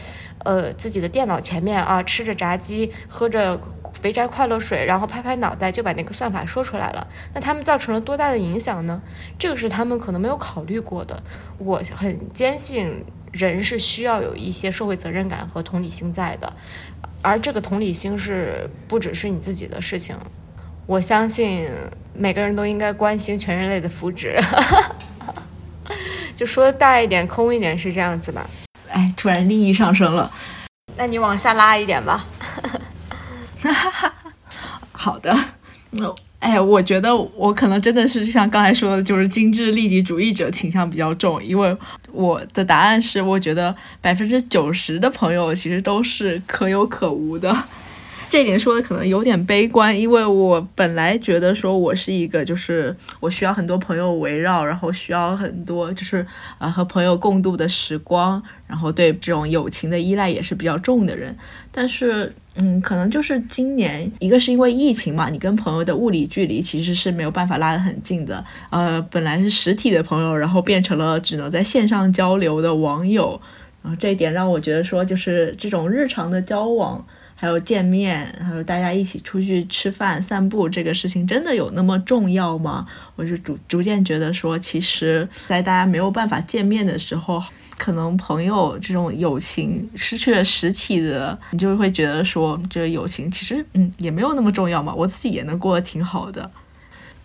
[0.46, 3.60] 呃自己的电脑前面啊，吃着炸鸡，喝着。
[3.92, 7.06] 肥宅快乐水，然后拍拍脑袋就把那个算法说出来了。
[7.34, 9.02] 那他们造成了多大的影响呢？
[9.38, 11.22] 这个是他们可能没有考虑过的。
[11.58, 16.54] 我很坚信，人是需要有一些社会责任感和同理心在的，
[17.22, 20.16] 而这个同理心是不只是你自己的事情。
[20.86, 21.68] 我相信
[22.14, 24.42] 每个人都应该关心全人类的福祉。
[26.38, 28.48] 就说大一点、空一点是这样子吧。
[29.20, 30.32] 哎，突然利益上升了。
[30.96, 32.26] 那你往下拉一点吧。
[33.62, 34.14] 哈哈哈，
[34.94, 35.38] 好的，
[35.92, 41.76] 那哎，我觉得我可能真的是像刚才说的，就是精致利己主义者倾向比较重，因为
[42.14, 47.54] 我的答案是，我觉得百分之九十的朋友其实都是可有可无的。
[48.30, 56.26] 这点说的可能有点悲观，因为我本来觉得说我是一个，就是我需要很多朋友围绕，然后需要很多就是
[56.60, 61.36] 呃和朋友共度的时光，然后对这种友情的依赖也是比较重的人。
[61.72, 68.46] 但是，嗯，可能就是今年，一个是因为疫情嘛，你跟朋友的物理距离其实是没有办法拉得很近的。
[68.70, 73.42] 呃，本来是实体的朋友，然后变成了只能在线上交流的网友，
[73.82, 77.04] 然后这一点让我觉得说，就是这种日常的交往。
[77.42, 82.86] 还有见面，还有大家一起出去吃饭、散步，这个事情真的有那么重要吗？
[83.16, 87.42] 我就逐逐渐觉得说，其实，在大家没有办法见面的时候，
[87.78, 94.94] 可能朋友这种友情失去了实体的，你就会觉得说，这个友情其实，嗯，也没有那么重要嘛。
[94.94, 96.52] 我自己也能过得挺好的。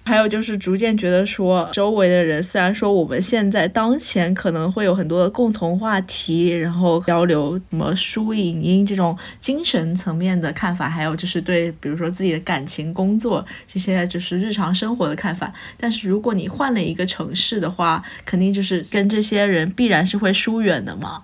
[0.06, 15.50] 还有就是逐渐觉得说，周围的人虽然说我们现在当前可能会有很多的共同话题，然后交流什么书影音这种精神层面的看法，还有就是对比如说自己的感情、工作这些就是日常生活的看法。
[15.78, 21.22] 但是如果你换了一个城市的话，肯定就是跟这些人必然是会疏远的嘛。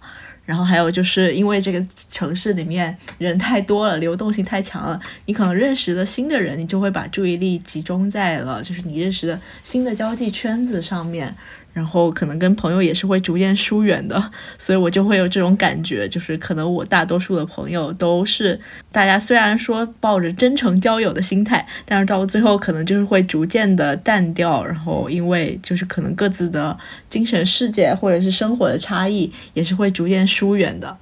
[0.50, 1.80] 然后还有就是因为这个
[2.10, 11.32] 城市里面人太多了，流动性太强了，你可能认识的新的人，你就会把注意力集中在了就是你认识的新的交际圈子上面。
[11.72, 18.60] 然后可能跟朋友也是会逐渐疏远的， 所以我就会有这种感觉，就是可能我大多数的朋友都是
[18.90, 26.76] 大家虽然说抱着真诚交友的心态，但是到最后可能就是会逐渐的淡掉，然后因为就是可能各自的
[27.08, 30.96] 精神世界或者是生活的差异，也是会逐渐疏远的。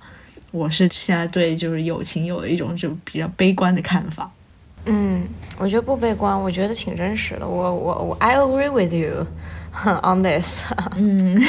[0.50, 4.30] 我是现在对就是友情有一种就比较悲观的看法。
[4.86, 5.26] 嗯，
[5.58, 7.46] 我觉得不悲观，我觉得挺真实的。
[7.46, 9.26] 我我我，I agree with you。
[10.02, 10.64] on this。
[10.96, 11.40] 嗯，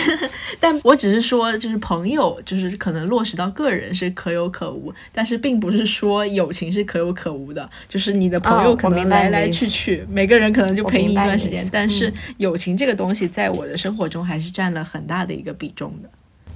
[0.59, 7.69] 但我只是说，就是朋友，就是可能落实到个人是可有可无，但是并不是说友情是可有可无的。
[7.87, 16.09] 就是你的朋友可能来来去去，每个人可能就陪你一段时间，但是友情这个东西在我的生活中还是占了很大的一个比重的。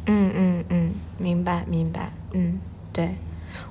[0.05, 2.11] 嗯嗯嗯，明白明白。
[2.33, 2.59] 嗯，
[2.91, 3.15] 对，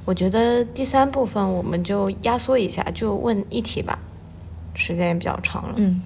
[0.04, 3.98] 我觉得第三部分我们就压缩一下，就问一题吧，
[4.74, 5.74] 时间也比较长了。
[5.76, 6.00] 嗯。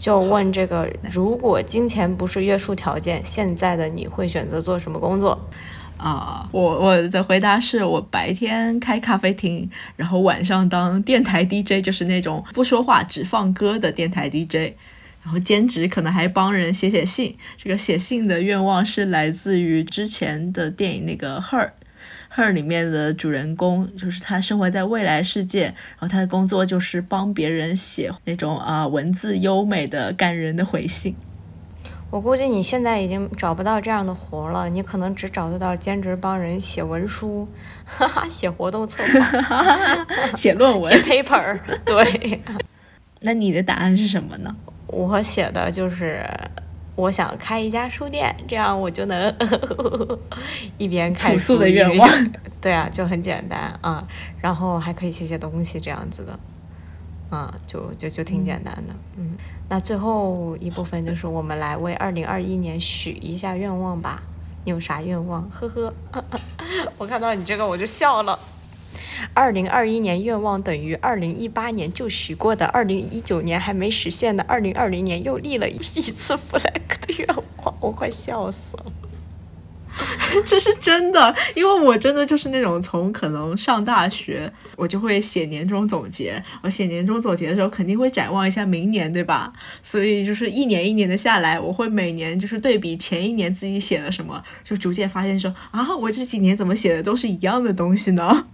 [0.00, 5.38] 就问这个：如果金钱不是约束条件，现在的你会选择做什么工作？
[5.98, 14.72] 啊，我我的回答是我白天开咖啡厅，然后晚上当电台 DJ，就是那种不说话只放歌的电台 DJ，
[15.22, 17.36] 然后兼职可能还帮人写写信。
[17.58, 21.72] 这个写信的愿望是来自于之前的电影那个 Her。
[22.32, 31.16] Her 里面的主人公就是他生活在未来世界，然后他的工作就是帮别人写那种啊文字优美的感人的回信。
[32.08, 37.48] 我估计你现在已经找不到这样的活了，你可能只找得到兼职帮人写文书，
[37.84, 39.02] 哈哈，写活动策
[39.42, 40.06] 划，
[40.36, 41.58] 写论文，写 paper。
[41.84, 42.42] 对。
[43.22, 44.54] 那你的答案是什么呢？
[44.86, 46.24] 我写的就是。
[47.00, 49.34] 我想开一家书店，这样我就能
[50.76, 52.08] 一边看书的愿望。
[52.60, 54.06] 对啊，就很简单啊，
[54.40, 56.38] 然后还可以写写东西这样子的，
[57.30, 58.94] 啊，就就就挺简单的。
[59.16, 59.34] 嗯，
[59.68, 64.22] 那最后一部分就是我们来为二零二一年许一下愿望吧。
[64.64, 65.48] 你有啥愿望？
[65.50, 65.94] 呵呵，
[66.98, 68.38] 我看到你这个我就笑了。
[69.34, 77.28] 二零二一年愿望等于二零一八年就许过的，二零一九年还没实现的，二零二零年又立了一次 flag 的愿
[77.62, 78.86] 望， 我快笑死了。
[80.46, 86.42] 这是真的，因为我真的就是那种从可能上大学，我就会写年终总结。
[86.62, 89.52] 我写年终总结的时候，肯定会展望一下明年，对吧？
[89.82, 98.46] 所以就是一年一年的下来，我会每年就是对比前一年自己写了什么，就逐渐发现说啊，我这几年怎么写的都是一样的东西呢？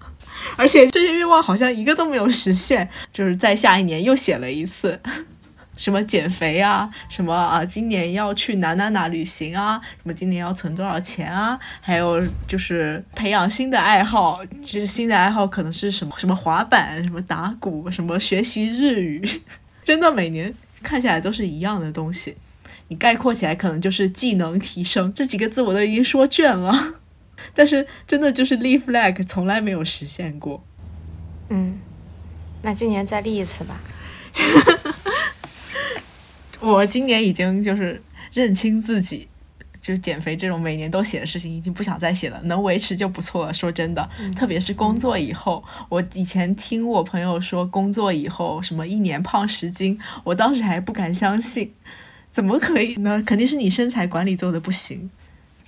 [0.57, 5.01] 而且这些愿望好像一个都没有实现，就是在下一年又写了一次，
[5.77, 19.23] 什么减肥啊，什么啊，今年要去哪哪哪旅行啊，什么今年要存多少钱啊，还有就是培养新的爱好，就是新的爱好可能是什么什么滑板，什么打鼓，什么学习日语，
[19.85, 22.37] 真的每年看起来都是一样的东西，
[22.89, 26.95] 你概括起来可能就是技能提升这几个字我都已经说倦了。
[27.55, 30.63] 但是真的就是立 flag 从来没有实现过。
[31.49, 31.79] 嗯，
[32.63, 33.81] 那今年再立一次吧。
[36.61, 39.29] 我今年已经就是认清自己，
[39.81, 43.55] 就减肥这种每年都写的事情，已经不想再写了，能维持就不错了。
[43.55, 51.73] 说真的，特别是工作以后，我以前听我朋友说工作以后什么一年胖十斤，我当时还不敢相信，
[52.31, 53.23] 怎么可以呢？
[53.25, 55.09] 肯定是你身材管理做的不行。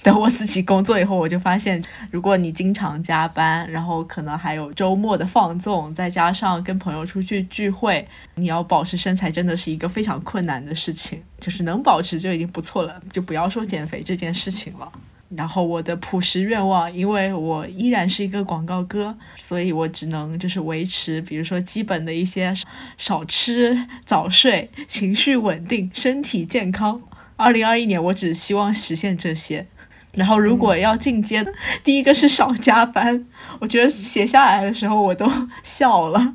[0.02, 11.22] 等我自己工作以后，我就发现，如果你经常加班，然后可能还有周末的放纵，再加上跟朋友出去聚会，你要保持身材真的是一个非常困难的事情。
[11.40, 14.90] 就是能保持就已经不错了，就不要说减肥这件事情了。
[15.30, 22.54] 然后我的朴实愿望，因为我依然是一个广告哥，所以我只能就是维持，比如说基本的一些
[22.96, 27.02] 少吃、早睡、情绪稳定、身体健康。
[27.36, 29.66] 二零二一年，我只希望实现这些。
[30.12, 31.46] 然后，如果要进阶，
[31.84, 33.24] 第一个是少加班。
[33.60, 35.30] 我觉得写下来的时候我都
[35.62, 36.34] 笑了。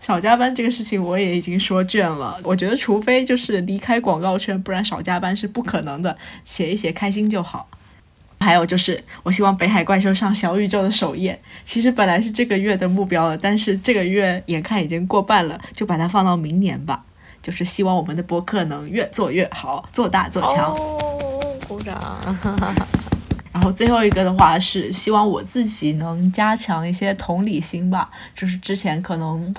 [0.00, 2.38] 少加班这个事情我也已经说倦了。
[2.44, 6.16] 我觉得，除非就是离开广告圈，不然少加班是不可能的。
[6.44, 7.68] 写一写，开心就好。
[8.38, 11.40] 还有就是，我希望《北海怪兽》上小宇宙的首页。
[11.64, 17.04] 其实本来是这个月的目标了，但是这个月眼看已经过半了，就把它放到明年吧。
[17.40, 20.76] 就是希望我们的播客能越做越好，做大做强。
[21.68, 21.98] 鼓掌。
[23.52, 28.10] 然后最后一个的话是希望我自己能加强一些同理心吧。
[28.34, 29.54] 就是之前可能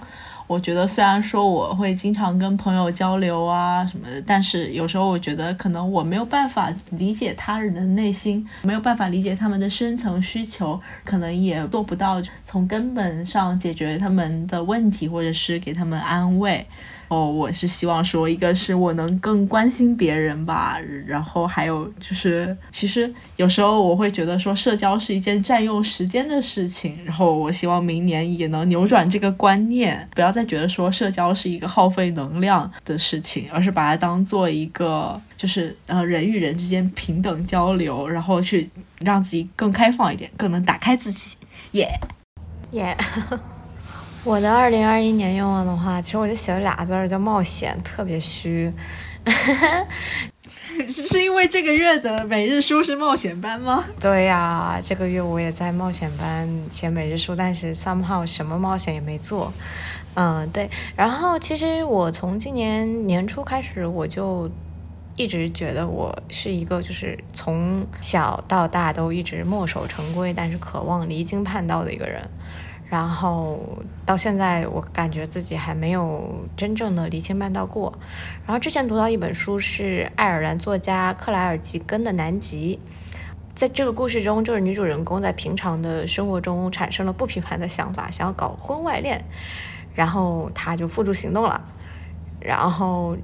[0.47, 16.68] 我觉得虽然说我会经常跟朋友交流啊什么的，但是有时候我觉得可能我没有办法理解他人的内心，没有办法理解他们的深层需求，可能也做不到从根本上解决他们的问题，或者是给他们安慰。
[17.08, 41.38] 哦，我是希望说，一个是我能更关心别人吧，然后还有就是，其实有时候我会觉得说，社交是一件占用时间的事情，然后我希望明年也能扭转这个观念，不要再觉得说社交是一个耗费能量的事情，而是把它当做一个就是呃人与人之间平等交流，然后去让自己更开放一点，更能打开自己，
[41.74, 41.88] 耶，
[42.72, 42.97] 耶。
[44.26, 48.74] 我的二零二一年愿望的话，其实我就写了俩字儿，叫冒险，特别虚。
[50.90, 53.86] 是因为这个月的每日书是冒险班吗？
[54.00, 59.54] 对呀，这个月我也在冒险班写每日书，但是 somehow 什么冒险也没做。
[60.16, 60.68] 嗯，对。
[60.96, 64.50] 然后其实我从今年年初开始，我就
[65.16, 72.28] 一直觉得我是一个就是从小到大都一直墨守成规，但是渴望离经叛道的一个人。
[72.88, 73.60] 然后
[74.06, 77.92] 到现在，我感觉自己还没有真正的离经叛道过。
[78.46, 82.80] 然后之前读到一本书，是爱尔兰作家克莱尔·吉根的《南极》。
[83.56, 89.26] 在这个故事中，就是女主人公在平常的生活中产生了不平凡的想法，想要搞婚外恋，
[89.94, 91.64] 然后她就付诸行动了。
[92.40, 93.18] 然后。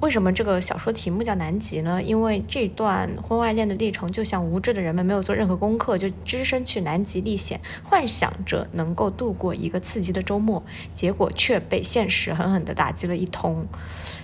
[0.00, 2.02] 为什么这个小说题目叫《南极》呢？
[2.02, 13.66] 因为这段婚外恋的历程，就像无知的人们没有做任何功课就只身去南极历险，幻想着能够度过一个刺激的周末，结果却被现实狠狠地打击了一通。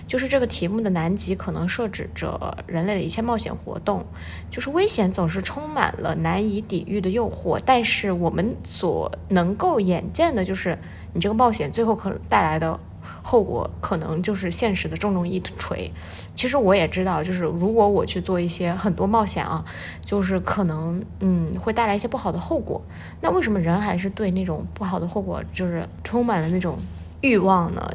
[0.07, 4.03] 就是这个题目的南极，可能设指着人类的一切冒险活动。
[4.49, 10.75] 就是危险总是充满了难以抵御的诱惑，但是我们所能够眼见的，就是
[11.13, 12.79] 你这个冒险最后可能带来的。
[13.21, 15.91] 后果可能就是现实的重重一锤。
[16.35, 19.63] 其实我也知道，就是如果我去做一些很多冒险啊，
[20.03, 22.81] 就是可能嗯会带来一些不好的后果。
[23.21, 26.77] 那为什么人还是对那种不好的后果就是充满了那种
[27.21, 27.91] 欲望呢？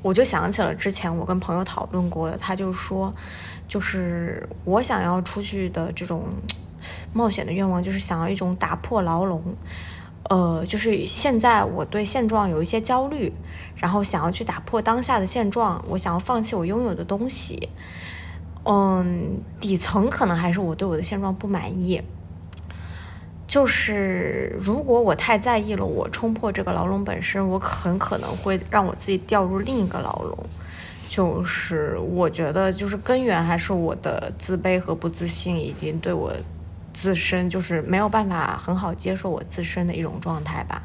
[0.00, 3.14] 我就想起了之前我跟朋友讨论过的，他就说，
[3.68, 6.24] 就是我想要出去的这种
[7.12, 9.40] 冒险的愿望，就是想要一种打破牢笼。
[10.30, 13.32] 呃，就是现在我对现状有一些焦虑，
[13.76, 17.68] 然后想要去打破当下的现状，我想要放弃我拥有的东西。
[18.64, 22.00] 嗯，底层可能还是我对我的现状不满意。
[23.48, 30.38] 就是如果我太在意了我冲破这个牢笼本身，我很可能会让我自己掉入另一个牢笼。
[31.08, 36.32] 就是我觉得，就是根源还是我的自卑和不自信，以及对我。
[36.92, 40.82] 自身就是没有办法很好接受我自身的一种状态吧，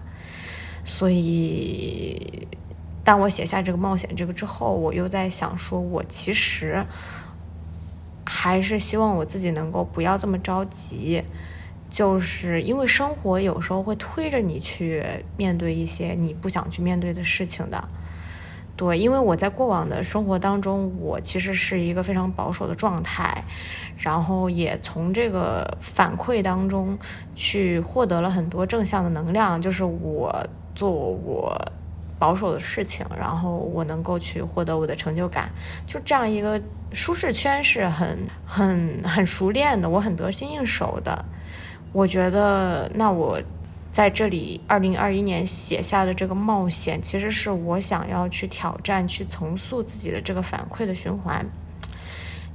[0.84, 2.48] 所以
[3.04, 6.86] 当我写下这个冒险这个之后，我又在想说，我其实
[8.26, 11.24] 还是希望我自己能够不要这么着急，
[11.90, 15.04] 就是因为生活有时候会推着你去
[15.38, 17.88] 面对一些你不想去面对的事情的。
[18.78, 23.44] 对，因为我在过往的生活当中，我其实是一个非常保守的状态，
[23.98, 26.96] 然后也从这个反馈当中
[27.34, 30.32] 去获得了很多正向的能量，就是我
[30.76, 31.60] 做我
[32.20, 35.50] 保守的事情，然后我能够去获得我的成就感，
[35.88, 36.62] 就这样一个
[36.94, 41.26] 舒适圈是很很很熟练的，我很得心应手的，
[41.92, 43.42] 我觉得那我。
[43.98, 51.44] 在这里，二零二一年写下的这个冒险，其实是我想要去挑战、去重塑自己的这个反馈的循环，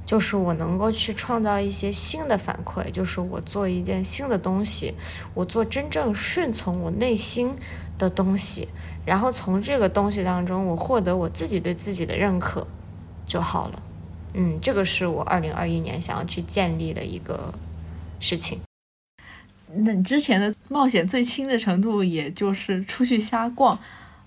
[0.05, 4.93] 就是我能够去创造一些新的反馈，就是我做一件新的东西，
[5.33, 7.53] 我做真正顺从我内心
[7.97, 8.69] 的东西，
[9.05, 12.65] 然后从这个东西当中，我获得我自己对自己的认可
[13.27, 13.83] 就好了。
[14.33, 17.53] 嗯，这个是我二零二一年想要去建立的一个
[18.21, 18.61] 事情。
[19.77, 23.77] 那你之前的冒险最轻的程度，也就是出去瞎逛。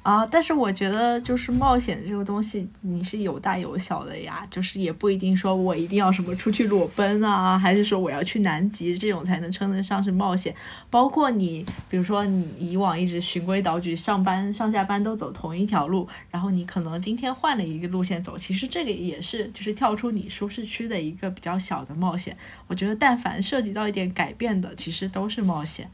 [0.07, 10.55] 啊，但是我觉得就是冒险这个东西，你是有大有小的呀，就是也不一定说我一定要什么出去裸奔啊，还是说我要去南极这种才能称得上是冒险。
[10.91, 22.37] 包括你，比如说你以往一直循规蹈矩，上班上下班都走同一条路，然后你可能今天换了一个路线走，其实这个也是就是跳出你舒适区的一个比较小的冒险。
[22.69, 25.91] 我觉得但凡涉及到一点改变的，其实都是冒险。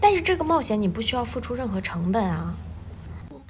[0.00, 2.56] 但是这个冒险你不需要付出任何成本啊。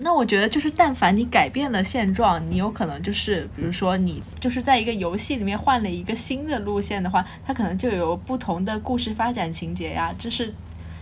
[0.02, 10.10] 那我觉得就是，但凡你改变了现状，你有可能就是，比如说你就是在一个游戏里面换了一个新的路线的话，它可能就有不同的故事发展情节呀。
[10.18, 10.54] 这是，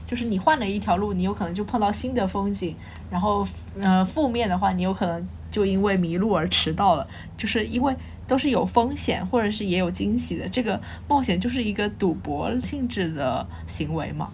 [0.05, 2.75] 就是你换了一条路，你有可能就碰到新的风景。
[3.09, 3.47] 然后，
[3.81, 7.07] 呃，负面的话，你有可能就因为迷路而迟到了。
[7.37, 7.95] 就是因为
[8.27, 10.49] 都是有风险，或者是也有惊喜的。
[10.49, 14.29] 这个冒险就是一个赌博性质的行为嘛。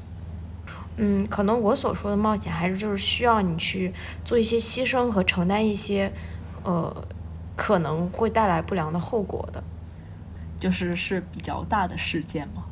[0.96, 3.92] 嗯，可能我所说的冒险，还是就是需要你去
[4.24, 6.12] 做一些牺牲和承担一些，
[6.62, 6.94] 呃，
[7.56, 9.62] 可能会带来不良的后果的，
[10.60, 12.62] 就是是比较大的事件吗？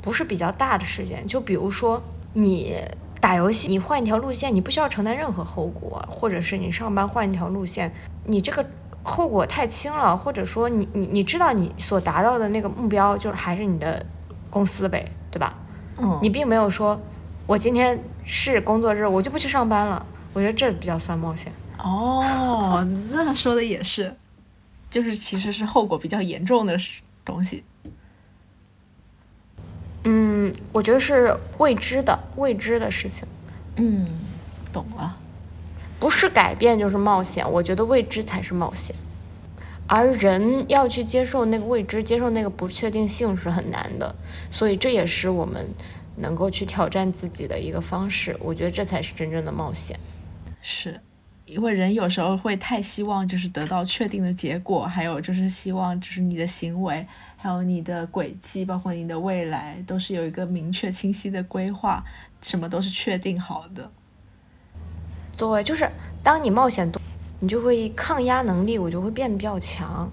[0.00, 2.02] 不是比较大的事件，就比如说
[2.32, 2.76] 你
[3.20, 7.92] 打游戏，你换一条路线，你不需要承担任何后果，或者是你上班换一条路线，
[8.24, 8.64] 你这个
[9.02, 14.06] 后果太轻了，或者说你你你知道你所达到的那个目标就是还是你的
[14.48, 15.54] 公司呗，对吧？
[15.98, 16.98] 嗯，你并没有说。
[17.46, 20.04] 我今天是工作日，我就不去上班了。
[20.32, 21.52] 我觉得这比较算冒险。
[21.78, 24.14] 哦，那说的也是，
[24.90, 26.76] 就是其实是后果比较严重的
[27.24, 27.62] 东西。
[30.02, 33.26] 嗯，我觉得是未知的未知的事情。
[33.76, 34.06] 嗯，
[34.72, 35.16] 懂了。
[36.00, 38.94] 不是改变就是冒险，我觉得未知才是冒险。
[39.88, 44.14] 而人要去接受那个未知，接受那个不确定性是很难的，
[44.50, 45.70] 所以这也是我们
[46.16, 48.36] 能够去挑战自己的一个方式。
[48.40, 49.98] 我觉得这才是真正的冒险。
[50.60, 51.00] 是，
[51.44, 57.06] 因为人有时候会太希望就是得到确定的结果，还有就是希望就是你的行为，
[57.36, 62.04] 还有你的轨迹，包括你的未来，都是有一个明确清晰的规划，
[62.42, 63.90] 什么都是确定好的。
[65.36, 65.88] 对，就是
[66.22, 67.00] 当你冒险多。
[67.38, 70.10] 你就会抗压能力，我就会变得比较强。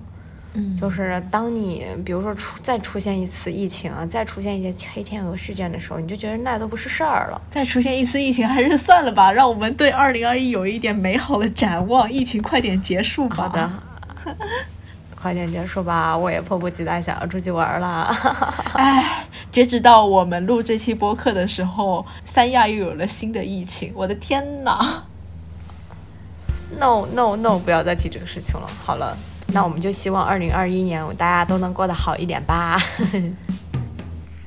[0.56, 7.42] 嗯，就是当你比如说出再出现一次疫情啊，再出现一些黑天鹅事件的时候，你就觉得那都不是事儿了。
[7.50, 12.12] 再出现一次疫情还是算了吧，让我们对二零二一有一点美好的展望。
[12.12, 13.36] 疫情快点结束吧。
[13.36, 13.72] 好的，
[15.20, 18.16] 快点结束吧，我也迫不及待想要出去玩了。
[18.74, 25.04] 哎，截止到我们录这期播客的时候，三亚又有了新的疫情，我的天呐
[26.80, 27.58] ！No no no！
[27.58, 28.68] 不要再提这个事情了。
[28.84, 29.18] 好了，
[29.54, 32.78] 那我们就希望二零二一年大家都能过得好一点吧。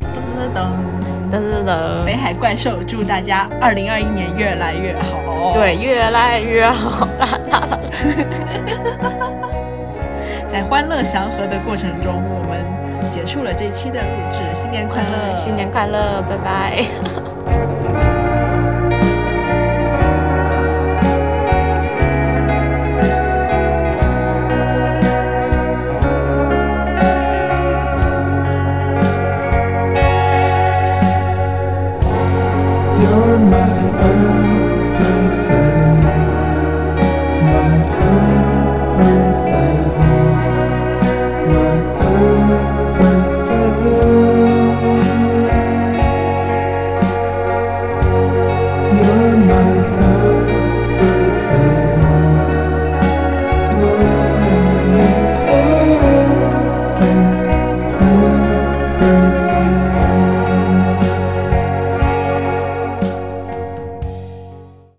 [0.03, 0.67] 噔噔噔
[1.31, 2.05] 噔噔噔！
[2.05, 5.53] 北海怪兽祝大家二零二一年越来越好。
[5.53, 7.07] 对，越来越好。
[10.49, 12.65] 在欢乐祥和的过程中，我们
[13.13, 14.41] 结束了这期的录制。
[14.55, 15.35] 新年快乐！
[15.35, 16.23] 新年快乐！
[16.29, 17.36] 拜拜。